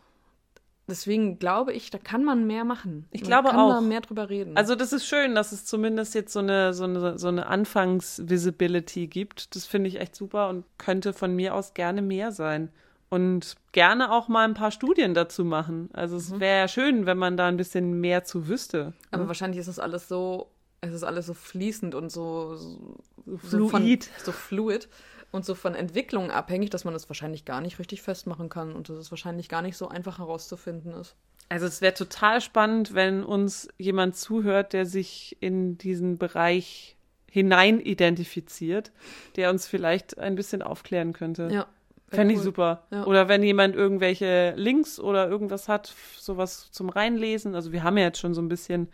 Deswegen 0.89 1.39
glaube 1.41 1.73
ich, 1.73 1.91
da 1.91 1.99
kann 1.99 2.23
man 2.23 2.47
mehr 2.47 2.65
machen. 2.65 3.07
Ich 3.11 3.23
man 3.23 3.29
glaube 3.29 3.49
kann 3.49 3.59
auch. 3.59 3.71
da 3.71 3.81
mehr 3.81 4.01
drüber 4.01 4.29
reden. 4.29 4.57
Also 4.57 4.77
das 4.77 4.93
ist 4.93 5.07
schön, 5.07 5.35
dass 5.35 5.51
es 5.51 5.65
zumindest 5.65 6.15
jetzt 6.15 6.33
so 6.33 6.39
eine, 6.39 6.75
so 6.75 6.85
eine, 6.85 7.19
so 7.19 7.29
eine 7.29 7.47
Anfangs-Visibility 7.47 9.09
gibt. 9.09 9.57
Das 9.57 9.67
finde 9.67 9.89
ich 9.89 9.99
echt 9.99 10.15
super 10.15 10.49
und 10.49 10.65
könnte 10.79 11.13
von 11.13 11.35
mir 11.35 11.55
aus 11.55 11.75
gerne 11.75 12.03
mehr 12.03 12.31
sein. 12.31 12.71
Und 13.09 13.55
gerne 13.73 14.11
auch 14.11 14.29
mal 14.29 14.45
ein 14.45 14.55
paar 14.55 14.73
Studien 14.73 15.15
dazu 15.15 15.45
machen. 15.45 15.91
Also 15.93 16.17
es 16.17 16.41
wäre 16.41 16.61
ja 16.61 16.69
schön, 16.69 17.07
wenn 17.07 17.19
man 17.19 17.37
da 17.37 17.47
ein 17.47 17.57
bisschen 17.57 18.01
mehr 18.01 18.25
zu 18.25 18.49
wüsste. 18.49 18.95
Aber 19.13 19.29
wahrscheinlich 19.29 19.61
ist 19.61 19.69
es 19.69 19.79
alles 19.79 20.09
so, 20.09 20.51
es 20.81 20.93
ist 20.93 21.05
alles 21.05 21.27
so 21.27 21.35
fließend 21.35 21.95
und 21.95 22.11
so, 22.11 22.57
so, 22.57 23.69
Fluid. 23.69 24.05
Von, 24.07 24.25
so 24.25 24.33
fluid 24.33 24.89
und 25.31 25.45
so 25.45 25.55
von 25.55 25.75
Entwicklungen 25.75 26.31
abhängig, 26.31 26.71
dass 26.71 26.85
man 26.85 26.95
das 26.95 27.09
wahrscheinlich 27.09 27.45
gar 27.45 27.61
nicht 27.61 27.79
richtig 27.79 28.03
festmachen 28.03 28.49
kann 28.49 28.75
und 28.75 28.89
dass 28.89 28.97
es 28.97 29.11
wahrscheinlich 29.11 29.49
gar 29.49 29.63
nicht 29.63 29.77
so 29.77 29.89
einfach 29.89 30.19
herauszufinden 30.19 30.93
ist. 30.93 31.15
Also 31.49 31.67
es 31.67 31.81
wäre 31.81 31.95
total 31.95 32.41
spannend, 32.41 32.95
wenn 32.95 33.23
uns 33.23 33.69
jemand 33.79 34.17
zuhört, 34.17 34.73
der 34.73 34.85
sich 34.85 35.37
in 35.41 35.79
diesen 35.79 36.19
Bereich 36.19 36.97
hinein 37.31 37.81
identifiziert, 37.81 38.93
der 39.37 39.51
uns 39.51 39.67
vielleicht 39.67 40.19
ein 40.19 40.35
bisschen 40.35 40.63
aufklären 40.63 41.13
könnte. 41.13 41.49
Ja. 41.53 41.67
Fände 42.09 42.35
ich 42.35 42.39
cool. 42.39 42.45
super. 42.45 42.87
Ja. 42.91 43.05
Oder 43.05 43.29
wenn 43.29 43.43
jemand 43.43 43.75
irgendwelche 43.75 44.55
Links 44.57 45.01
oder 45.01 45.29
irgendwas 45.29 45.69
hat, 45.69 45.93
sowas 46.17 46.71
zum 46.71 46.89
Reinlesen. 46.89 47.55
Also 47.55 47.73
wir 47.73 47.83
haben 47.83 47.99
ja 47.99 48.05
jetzt 48.05 48.21
schon 48.21 48.35
so 48.35 48.41
ein 48.41 48.49
bisschen 48.49 48.89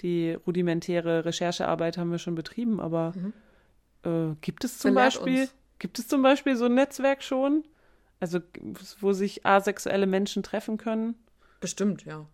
die 0.00 0.32
rudimentäre 0.32 1.24
Recherchearbeit 1.24 1.96
haben 1.96 2.10
wir 2.10 2.18
schon 2.18 2.34
betrieben, 2.34 2.80
aber 2.80 3.14
äh, 4.04 4.34
gibt 4.40 4.64
es 4.64 4.78
zum 4.78 4.94
Belehrt 4.94 5.14
Beispiel, 5.14 5.40
uns. 5.42 5.54
gibt 5.78 5.98
es 5.98 6.08
zum 6.08 6.22
Beispiel 6.22 6.56
so 6.56 6.66
ein 6.66 6.74
Netzwerk 6.74 7.22
schon? 7.22 7.64
Also 8.20 8.40
wo 9.00 9.12
sich 9.12 9.46
asexuelle 9.46 10.06
Menschen 10.06 10.42
treffen 10.42 10.78
können? 10.78 11.14
Bestimmt, 11.60 12.04
ja. 12.04 12.26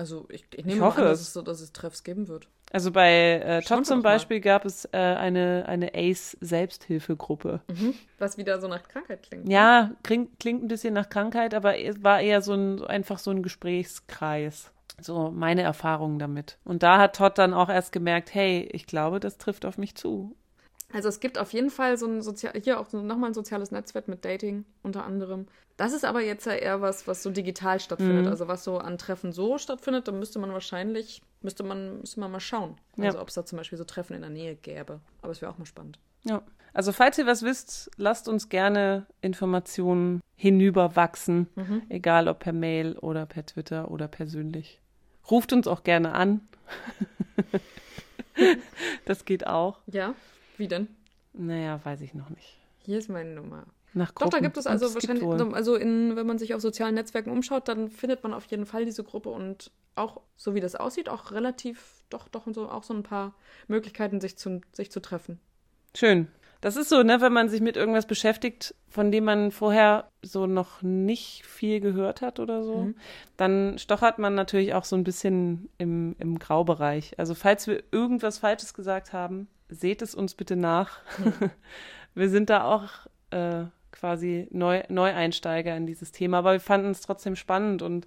Also 0.00 0.24
ich, 0.30 0.46
ich 0.54 0.64
nehme 0.64 0.78
Ich 0.78 0.80
hoffe 0.80 1.02
an, 1.02 1.08
dass 1.08 1.20
es. 1.20 1.34
so, 1.34 1.42
dass 1.42 1.60
es 1.60 1.72
Treffs 1.72 2.04
geben 2.04 2.26
wird. 2.26 2.48
Also 2.72 2.90
bei 2.90 3.42
äh, 3.44 3.56
wir 3.56 3.62
zum 3.66 3.82
doch 3.82 3.88
mal. 3.96 4.00
Beispiel 4.14 4.40
gab 4.40 4.64
es 4.64 4.86
äh, 4.86 4.96
eine, 4.96 5.66
eine 5.66 5.92
ACE-Selbsthilfegruppe. 5.94 7.60
Was 8.18 8.38
wieder 8.38 8.58
so 8.62 8.66
nach 8.66 8.82
Krankheit 8.88 9.22
klingt. 9.22 9.46
Ja, 9.46 9.90
klingt, 10.02 10.40
klingt 10.40 10.64
ein 10.64 10.68
bisschen 10.68 10.94
nach 10.94 11.10
Krankheit, 11.10 11.52
aber 11.52 11.78
es 11.78 12.02
war 12.02 12.18
eher 12.22 12.40
so 12.40 12.54
ein, 12.54 12.82
einfach 12.82 13.18
so 13.18 13.30
ein 13.30 13.42
Gesprächskreis. 13.42 14.72
So 15.02 15.30
meine 15.30 15.60
Erfahrungen 15.60 16.18
damit. 16.18 16.56
Und 16.64 16.82
da 16.82 16.96
hat 16.96 17.16
Todd 17.16 17.36
dann 17.36 17.52
auch 17.52 17.68
erst 17.68 17.92
gemerkt, 17.92 18.32
hey, 18.32 18.70
ich 18.72 18.86
glaube, 18.86 19.20
das 19.20 19.36
trifft 19.36 19.66
auf 19.66 19.76
mich 19.76 19.96
zu. 19.96 20.34
Also 20.92 21.08
es 21.08 21.20
gibt 21.20 21.38
auf 21.38 21.52
jeden 21.52 21.70
Fall 21.70 21.96
so 21.96 22.06
ein 22.06 22.20
sozial, 22.22 22.52
hier 22.62 22.80
auch 22.80 22.92
nochmal 22.92 23.30
ein 23.30 23.34
soziales 23.34 23.70
Netzwerk 23.70 24.08
mit 24.08 24.24
Dating 24.24 24.64
unter 24.82 25.04
anderem. 25.04 25.46
Das 25.76 25.92
ist 25.92 26.04
aber 26.04 26.20
jetzt 26.20 26.46
ja 26.46 26.52
eher 26.52 26.80
was, 26.80 27.06
was 27.06 27.22
so 27.22 27.30
digital 27.30 27.80
stattfindet. 27.80 28.24
Mhm. 28.24 28.30
Also 28.30 28.48
was 28.48 28.64
so 28.64 28.78
an 28.78 28.98
Treffen 28.98 29.32
so 29.32 29.56
stattfindet, 29.58 30.08
dann 30.08 30.18
müsste 30.18 30.38
man 30.38 30.52
wahrscheinlich, 30.52 31.22
müsste 31.42 31.62
man, 31.62 32.00
müsste 32.00 32.20
man 32.20 32.30
mal 32.30 32.40
schauen. 32.40 32.76
Also 32.98 33.16
Ja. 33.18 33.22
ob 33.22 33.28
es 33.28 33.34
da 33.34 33.46
zum 33.46 33.56
Beispiel 33.58 33.78
so 33.78 33.84
Treffen 33.84 34.14
in 34.14 34.20
der 34.22 34.30
Nähe 34.30 34.56
gäbe. 34.56 35.00
Aber 35.22 35.32
es 35.32 35.40
wäre 35.40 35.50
auch 35.52 35.58
mal 35.58 35.64
spannend. 35.66 35.98
Ja. 36.24 36.42
Also 36.72 36.92
falls 36.92 37.18
ihr 37.18 37.26
was 37.26 37.42
wisst, 37.42 37.90
lasst 37.96 38.28
uns 38.28 38.48
gerne 38.48 39.06
Informationen 39.22 40.20
hinüberwachsen, 40.36 41.48
egal 41.88 42.28
ob 42.28 42.40
per 42.40 42.52
Mail 42.52 42.96
oder 42.98 43.26
per 43.26 43.44
Twitter 43.44 43.90
oder 43.90 44.06
persönlich. 44.06 44.80
Ruft 45.30 45.52
uns 45.52 45.66
auch 45.66 45.82
gerne 45.82 46.12
an. 46.12 46.46
das 49.04 49.24
geht 49.24 49.46
auch. 49.46 49.78
Ja? 49.86 50.14
Wie 50.60 50.68
denn? 50.68 50.88
Naja, 51.32 51.80
weiß 51.82 52.02
ich 52.02 52.12
noch 52.12 52.28
nicht. 52.28 52.58
Hier 52.84 52.98
ist 52.98 53.08
meine 53.08 53.30
Nummer. 53.30 53.64
Nach 53.94 54.10
Doch, 54.10 54.18
da 54.18 54.26
Gruppen. 54.26 54.42
gibt 54.42 54.58
es 54.58 54.66
Und 54.66 54.72
also 54.72 54.90
gibt 54.92 55.08
wahrscheinlich, 55.08 55.54
also 55.54 55.74
in, 55.74 56.14
wenn 56.16 56.26
man 56.26 56.38
sich 56.38 56.52
auf 56.52 56.60
sozialen 56.60 56.94
Netzwerken 56.94 57.30
umschaut, 57.30 57.66
dann 57.66 57.88
findet 57.88 58.22
man 58.22 58.34
auf 58.34 58.44
jeden 58.44 58.66
Fall 58.66 58.84
diese 58.84 59.02
Gruppe 59.02 59.30
und 59.30 59.70
auch, 59.94 60.20
so 60.36 60.54
wie 60.54 60.60
das 60.60 60.74
aussieht, 60.74 61.08
auch 61.08 61.32
relativ, 61.32 62.04
doch, 62.10 62.28
doch, 62.28 62.46
und 62.46 62.52
so, 62.52 62.68
auch 62.68 62.82
so 62.82 62.92
ein 62.92 63.02
paar 63.02 63.34
Möglichkeiten, 63.68 64.20
sich 64.20 64.36
zu, 64.36 64.60
sich 64.72 64.92
zu 64.92 65.00
treffen. 65.00 65.40
Schön. 65.96 66.28
Das 66.60 66.76
ist 66.76 66.90
so, 66.90 67.02
ne, 67.02 67.20
wenn 67.20 67.32
man 67.32 67.48
sich 67.48 67.60
mit 67.60 67.76
irgendwas 67.76 68.06
beschäftigt, 68.06 68.74
von 68.88 69.10
dem 69.10 69.24
man 69.24 69.50
vorher 69.50 70.10
so 70.22 70.46
noch 70.46 70.82
nicht 70.82 71.46
viel 71.46 71.80
gehört 71.80 72.20
hat 72.20 72.38
oder 72.38 72.62
so, 72.62 72.76
Mhm. 72.76 72.94
dann 73.36 73.78
stochert 73.78 74.18
man 74.18 74.34
natürlich 74.34 74.74
auch 74.74 74.84
so 74.84 74.94
ein 74.96 75.04
bisschen 75.04 75.70
im, 75.78 76.16
im 76.18 76.38
Graubereich. 76.38 77.18
Also 77.18 77.34
falls 77.34 77.66
wir 77.66 77.82
irgendwas 77.92 78.38
Falsches 78.38 78.74
gesagt 78.74 79.12
haben, 79.12 79.48
seht 79.68 80.02
es 80.02 80.14
uns 80.14 80.34
bitte 80.34 80.56
nach. 80.56 80.98
wir 82.14 82.28
sind 82.28 82.50
da 82.50 82.64
auch 82.64 82.90
äh, 83.30 83.64
quasi 83.92 84.46
Neu 84.50 84.82
Neueinsteiger 84.88 85.76
in 85.76 85.86
dieses 85.86 86.12
Thema, 86.12 86.38
aber 86.38 86.52
wir 86.52 86.60
fanden 86.60 86.90
es 86.90 87.00
trotzdem 87.00 87.36
spannend 87.36 87.82
und 87.82 88.06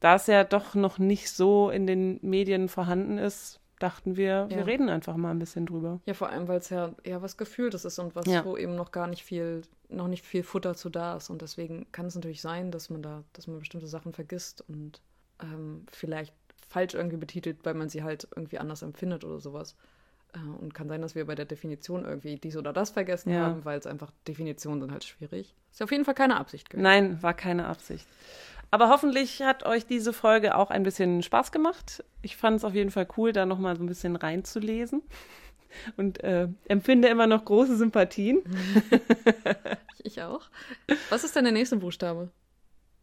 da 0.00 0.16
es 0.16 0.26
ja 0.26 0.42
doch 0.42 0.74
noch 0.74 0.98
nicht 0.98 1.30
so 1.30 1.70
in 1.70 1.86
den 1.86 2.18
Medien 2.22 2.68
vorhanden 2.68 3.18
ist, 3.18 3.60
dachten 3.82 4.16
wir, 4.16 4.46
Ja. 4.50 4.56
wir 4.56 4.66
reden 4.66 4.88
einfach 4.88 5.16
mal 5.16 5.30
ein 5.30 5.38
bisschen 5.38 5.66
drüber. 5.66 6.00
Ja, 6.06 6.14
vor 6.14 6.28
allem, 6.28 6.48
weil 6.48 6.58
es 6.58 6.70
ja 6.70 6.94
eher 7.02 7.22
was 7.22 7.36
Gefühltes 7.36 7.84
ist 7.84 7.98
und 7.98 8.14
was, 8.14 8.26
Ja. 8.26 8.44
wo 8.44 8.56
eben 8.56 8.74
noch 8.76 8.92
gar 8.92 9.06
nicht 9.06 9.24
viel, 9.24 9.62
noch 9.88 10.08
nicht 10.08 10.24
viel 10.24 10.42
Futter 10.42 10.74
zu 10.74 10.88
da 10.90 11.16
ist. 11.16 11.30
Und 11.30 11.42
deswegen 11.42 11.86
kann 11.92 12.06
es 12.06 12.14
natürlich 12.14 12.40
sein, 12.40 12.70
dass 12.70 12.90
man 12.90 13.02
da, 13.02 13.24
dass 13.32 13.46
man 13.46 13.58
bestimmte 13.58 13.86
Sachen 13.86 14.12
vergisst 14.12 14.64
und 14.68 15.00
ähm, 15.42 15.86
vielleicht 15.90 16.32
falsch 16.68 16.94
irgendwie 16.94 17.16
betitelt, 17.18 17.58
weil 17.64 17.74
man 17.74 17.88
sie 17.88 18.02
halt 18.02 18.28
irgendwie 18.34 18.58
anders 18.58 18.82
empfindet 18.82 19.24
oder 19.24 19.40
sowas. 19.40 19.74
Äh, 20.34 20.38
und 20.62 20.72
kann 20.72 20.88
sein, 20.88 21.02
dass 21.02 21.14
wir 21.14 21.26
bei 21.26 21.34
der 21.34 21.44
Definition 21.44 22.04
irgendwie 22.04 22.36
dies 22.36 22.56
oder 22.56 22.72
das 22.72 22.90
vergessen 22.90 23.30
Ja. 23.32 23.40
haben, 23.46 23.64
weil 23.64 23.78
es 23.78 23.86
einfach 23.86 24.10
Definitionen 24.26 24.80
sind 24.80 24.92
halt 24.92 25.04
schwierig. 25.04 25.54
Ist 25.70 25.82
auf 25.82 25.90
jeden 25.90 26.04
Fall 26.06 26.14
keine 26.14 26.38
Absicht 26.38 26.70
gewesen. 26.70 26.82
Nein, 26.84 27.22
war 27.22 27.34
keine 27.34 27.66
Absicht. 27.66 28.06
Aber 28.72 28.88
hoffentlich 28.88 29.42
hat 29.42 29.64
euch 29.66 29.86
diese 29.86 30.12
Folge 30.12 30.56
auch 30.56 30.70
ein 30.70 30.82
bisschen 30.82 31.22
Spaß 31.22 31.52
gemacht. 31.52 32.02
Ich 32.22 32.36
fand 32.36 32.56
es 32.56 32.64
auf 32.64 32.74
jeden 32.74 32.90
Fall 32.90 33.06
cool, 33.16 33.32
da 33.32 33.44
nochmal 33.46 33.76
so 33.76 33.82
ein 33.82 33.86
bisschen 33.86 34.16
reinzulesen. 34.16 35.02
Und 35.96 36.22
äh, 36.24 36.48
empfinde 36.68 37.08
immer 37.08 37.26
noch 37.26 37.44
große 37.44 37.76
Sympathien. 37.76 38.42
Ich, 40.04 40.20
auch. 40.20 40.50
Was 41.10 41.22
ist 41.22 41.36
denn 41.36 41.44
der 41.44 41.52
nächste 41.52 41.76
Buchstabe? 41.76 42.28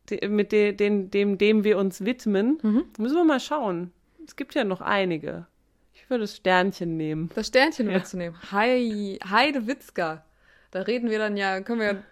Die, 0.09 0.27
mit 0.27 0.51
de, 0.51 0.73
den, 0.73 1.09
dem, 1.09 1.37
dem 1.37 1.63
wir 1.63 1.77
uns 1.77 2.03
widmen. 2.03 2.57
Mhm. 2.61 2.83
Müssen 2.97 3.15
wir 3.15 3.23
mal 3.23 3.39
schauen. 3.39 3.93
Es 4.27 4.35
gibt 4.35 4.53
ja 4.53 4.65
noch 4.65 4.81
einige. 4.81 5.47
Ich 5.93 6.09
würde 6.09 6.23
das 6.25 6.35
Sternchen 6.35 6.97
nehmen. 6.97 7.29
Das 7.35 7.47
Sternchen 7.47 7.89
Ja. 7.89 7.97
mitzunehmen. 7.97 8.37
Hei, 8.51 9.17
Heidewitzka. 9.29 10.25
Da 10.71 10.81
reden 10.81 11.09
wir 11.09 11.19
dann 11.19 11.37
ja, 11.37 11.61
können 11.61 11.79
wir 11.79 12.03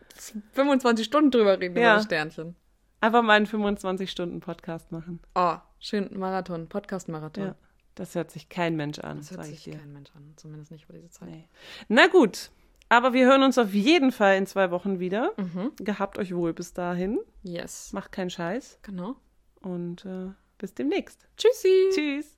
25 0.53 1.05
Stunden 1.05 1.31
drüber 1.31 1.59
reden 1.59 1.75
Ja. 1.75 1.81
über 1.89 1.95
das 1.97 2.05
Sternchen. 2.05 2.55
Einfach 2.99 3.21
mal 3.21 3.33
einen 3.33 3.45
25-Stunden-Podcast 3.45 4.91
machen. 4.91 5.19
Oh, 5.35 5.55
schön 5.79 6.09
Marathon, 6.17 6.67
Podcast-Marathon. 6.67 7.43
Ja. 7.45 7.55
Das 7.95 8.15
hört 8.15 8.31
sich 8.31 8.49
kein 8.49 8.75
Mensch 8.75 8.99
an, 8.99 9.17
Das 9.17 9.31
hört 9.31 9.45
sich 9.45 9.63
dir. 9.63 9.77
kein 9.77 9.93
Mensch 9.93 10.09
an, 10.15 10.33
zumindest 10.35 10.71
nicht 10.71 10.85
über 10.85 10.93
diese 10.93 11.09
Zeit. 11.09 11.29
Nee. 11.29 11.47
Na 11.87 12.07
gut. 12.07 12.51
Aber 12.89 13.13
wir 13.13 13.25
hören 13.25 13.43
uns 13.43 13.57
auf 13.57 13.73
jeden 13.73 14.11
Fall 14.11 14.37
in 14.37 14.47
zwei 14.47 14.71
Wochen 14.71 14.99
wieder. 14.99 15.33
Mhm. 15.37 15.73
Gehabt 15.77 16.17
euch 16.17 16.33
wohl 16.33 16.53
bis 16.53 16.73
dahin. 16.73 17.19
Yes. 17.43 17.91
Macht 17.93 18.11
keinen 18.11 18.29
Scheiß. 18.29 18.79
Genau. 18.81 19.15
Und 19.61 20.05
äh, 20.05 20.31
bis 20.57 20.73
demnächst. 20.73 21.27
Tschüssi. 21.37 21.89
Tschüss. 21.93 22.37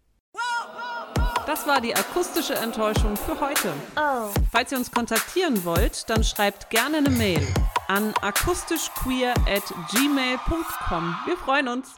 Das 1.46 1.68
war 1.68 1.82
die 1.82 1.96
akustische 1.96 2.56
Enttäuschung 2.56 3.16
für 3.16 3.40
heute. 3.40 3.74
Oh. 3.96 4.30
Falls 4.52 4.72
ihr 4.72 4.78
uns 4.78 4.92
kontaktieren 4.92 5.64
wollt, 5.66 6.10
dann 6.10 6.24
schreibt 6.24 6.70
gerne 6.70 6.98
eine 6.98 7.10
Mail 7.10 7.46
an 7.90 8.14
akustischqueer 8.22 9.34
at 9.48 9.64
gmail.com. 9.92 11.16
Wir 11.26 11.38
freuen 11.38 11.68
uns. 11.68 11.96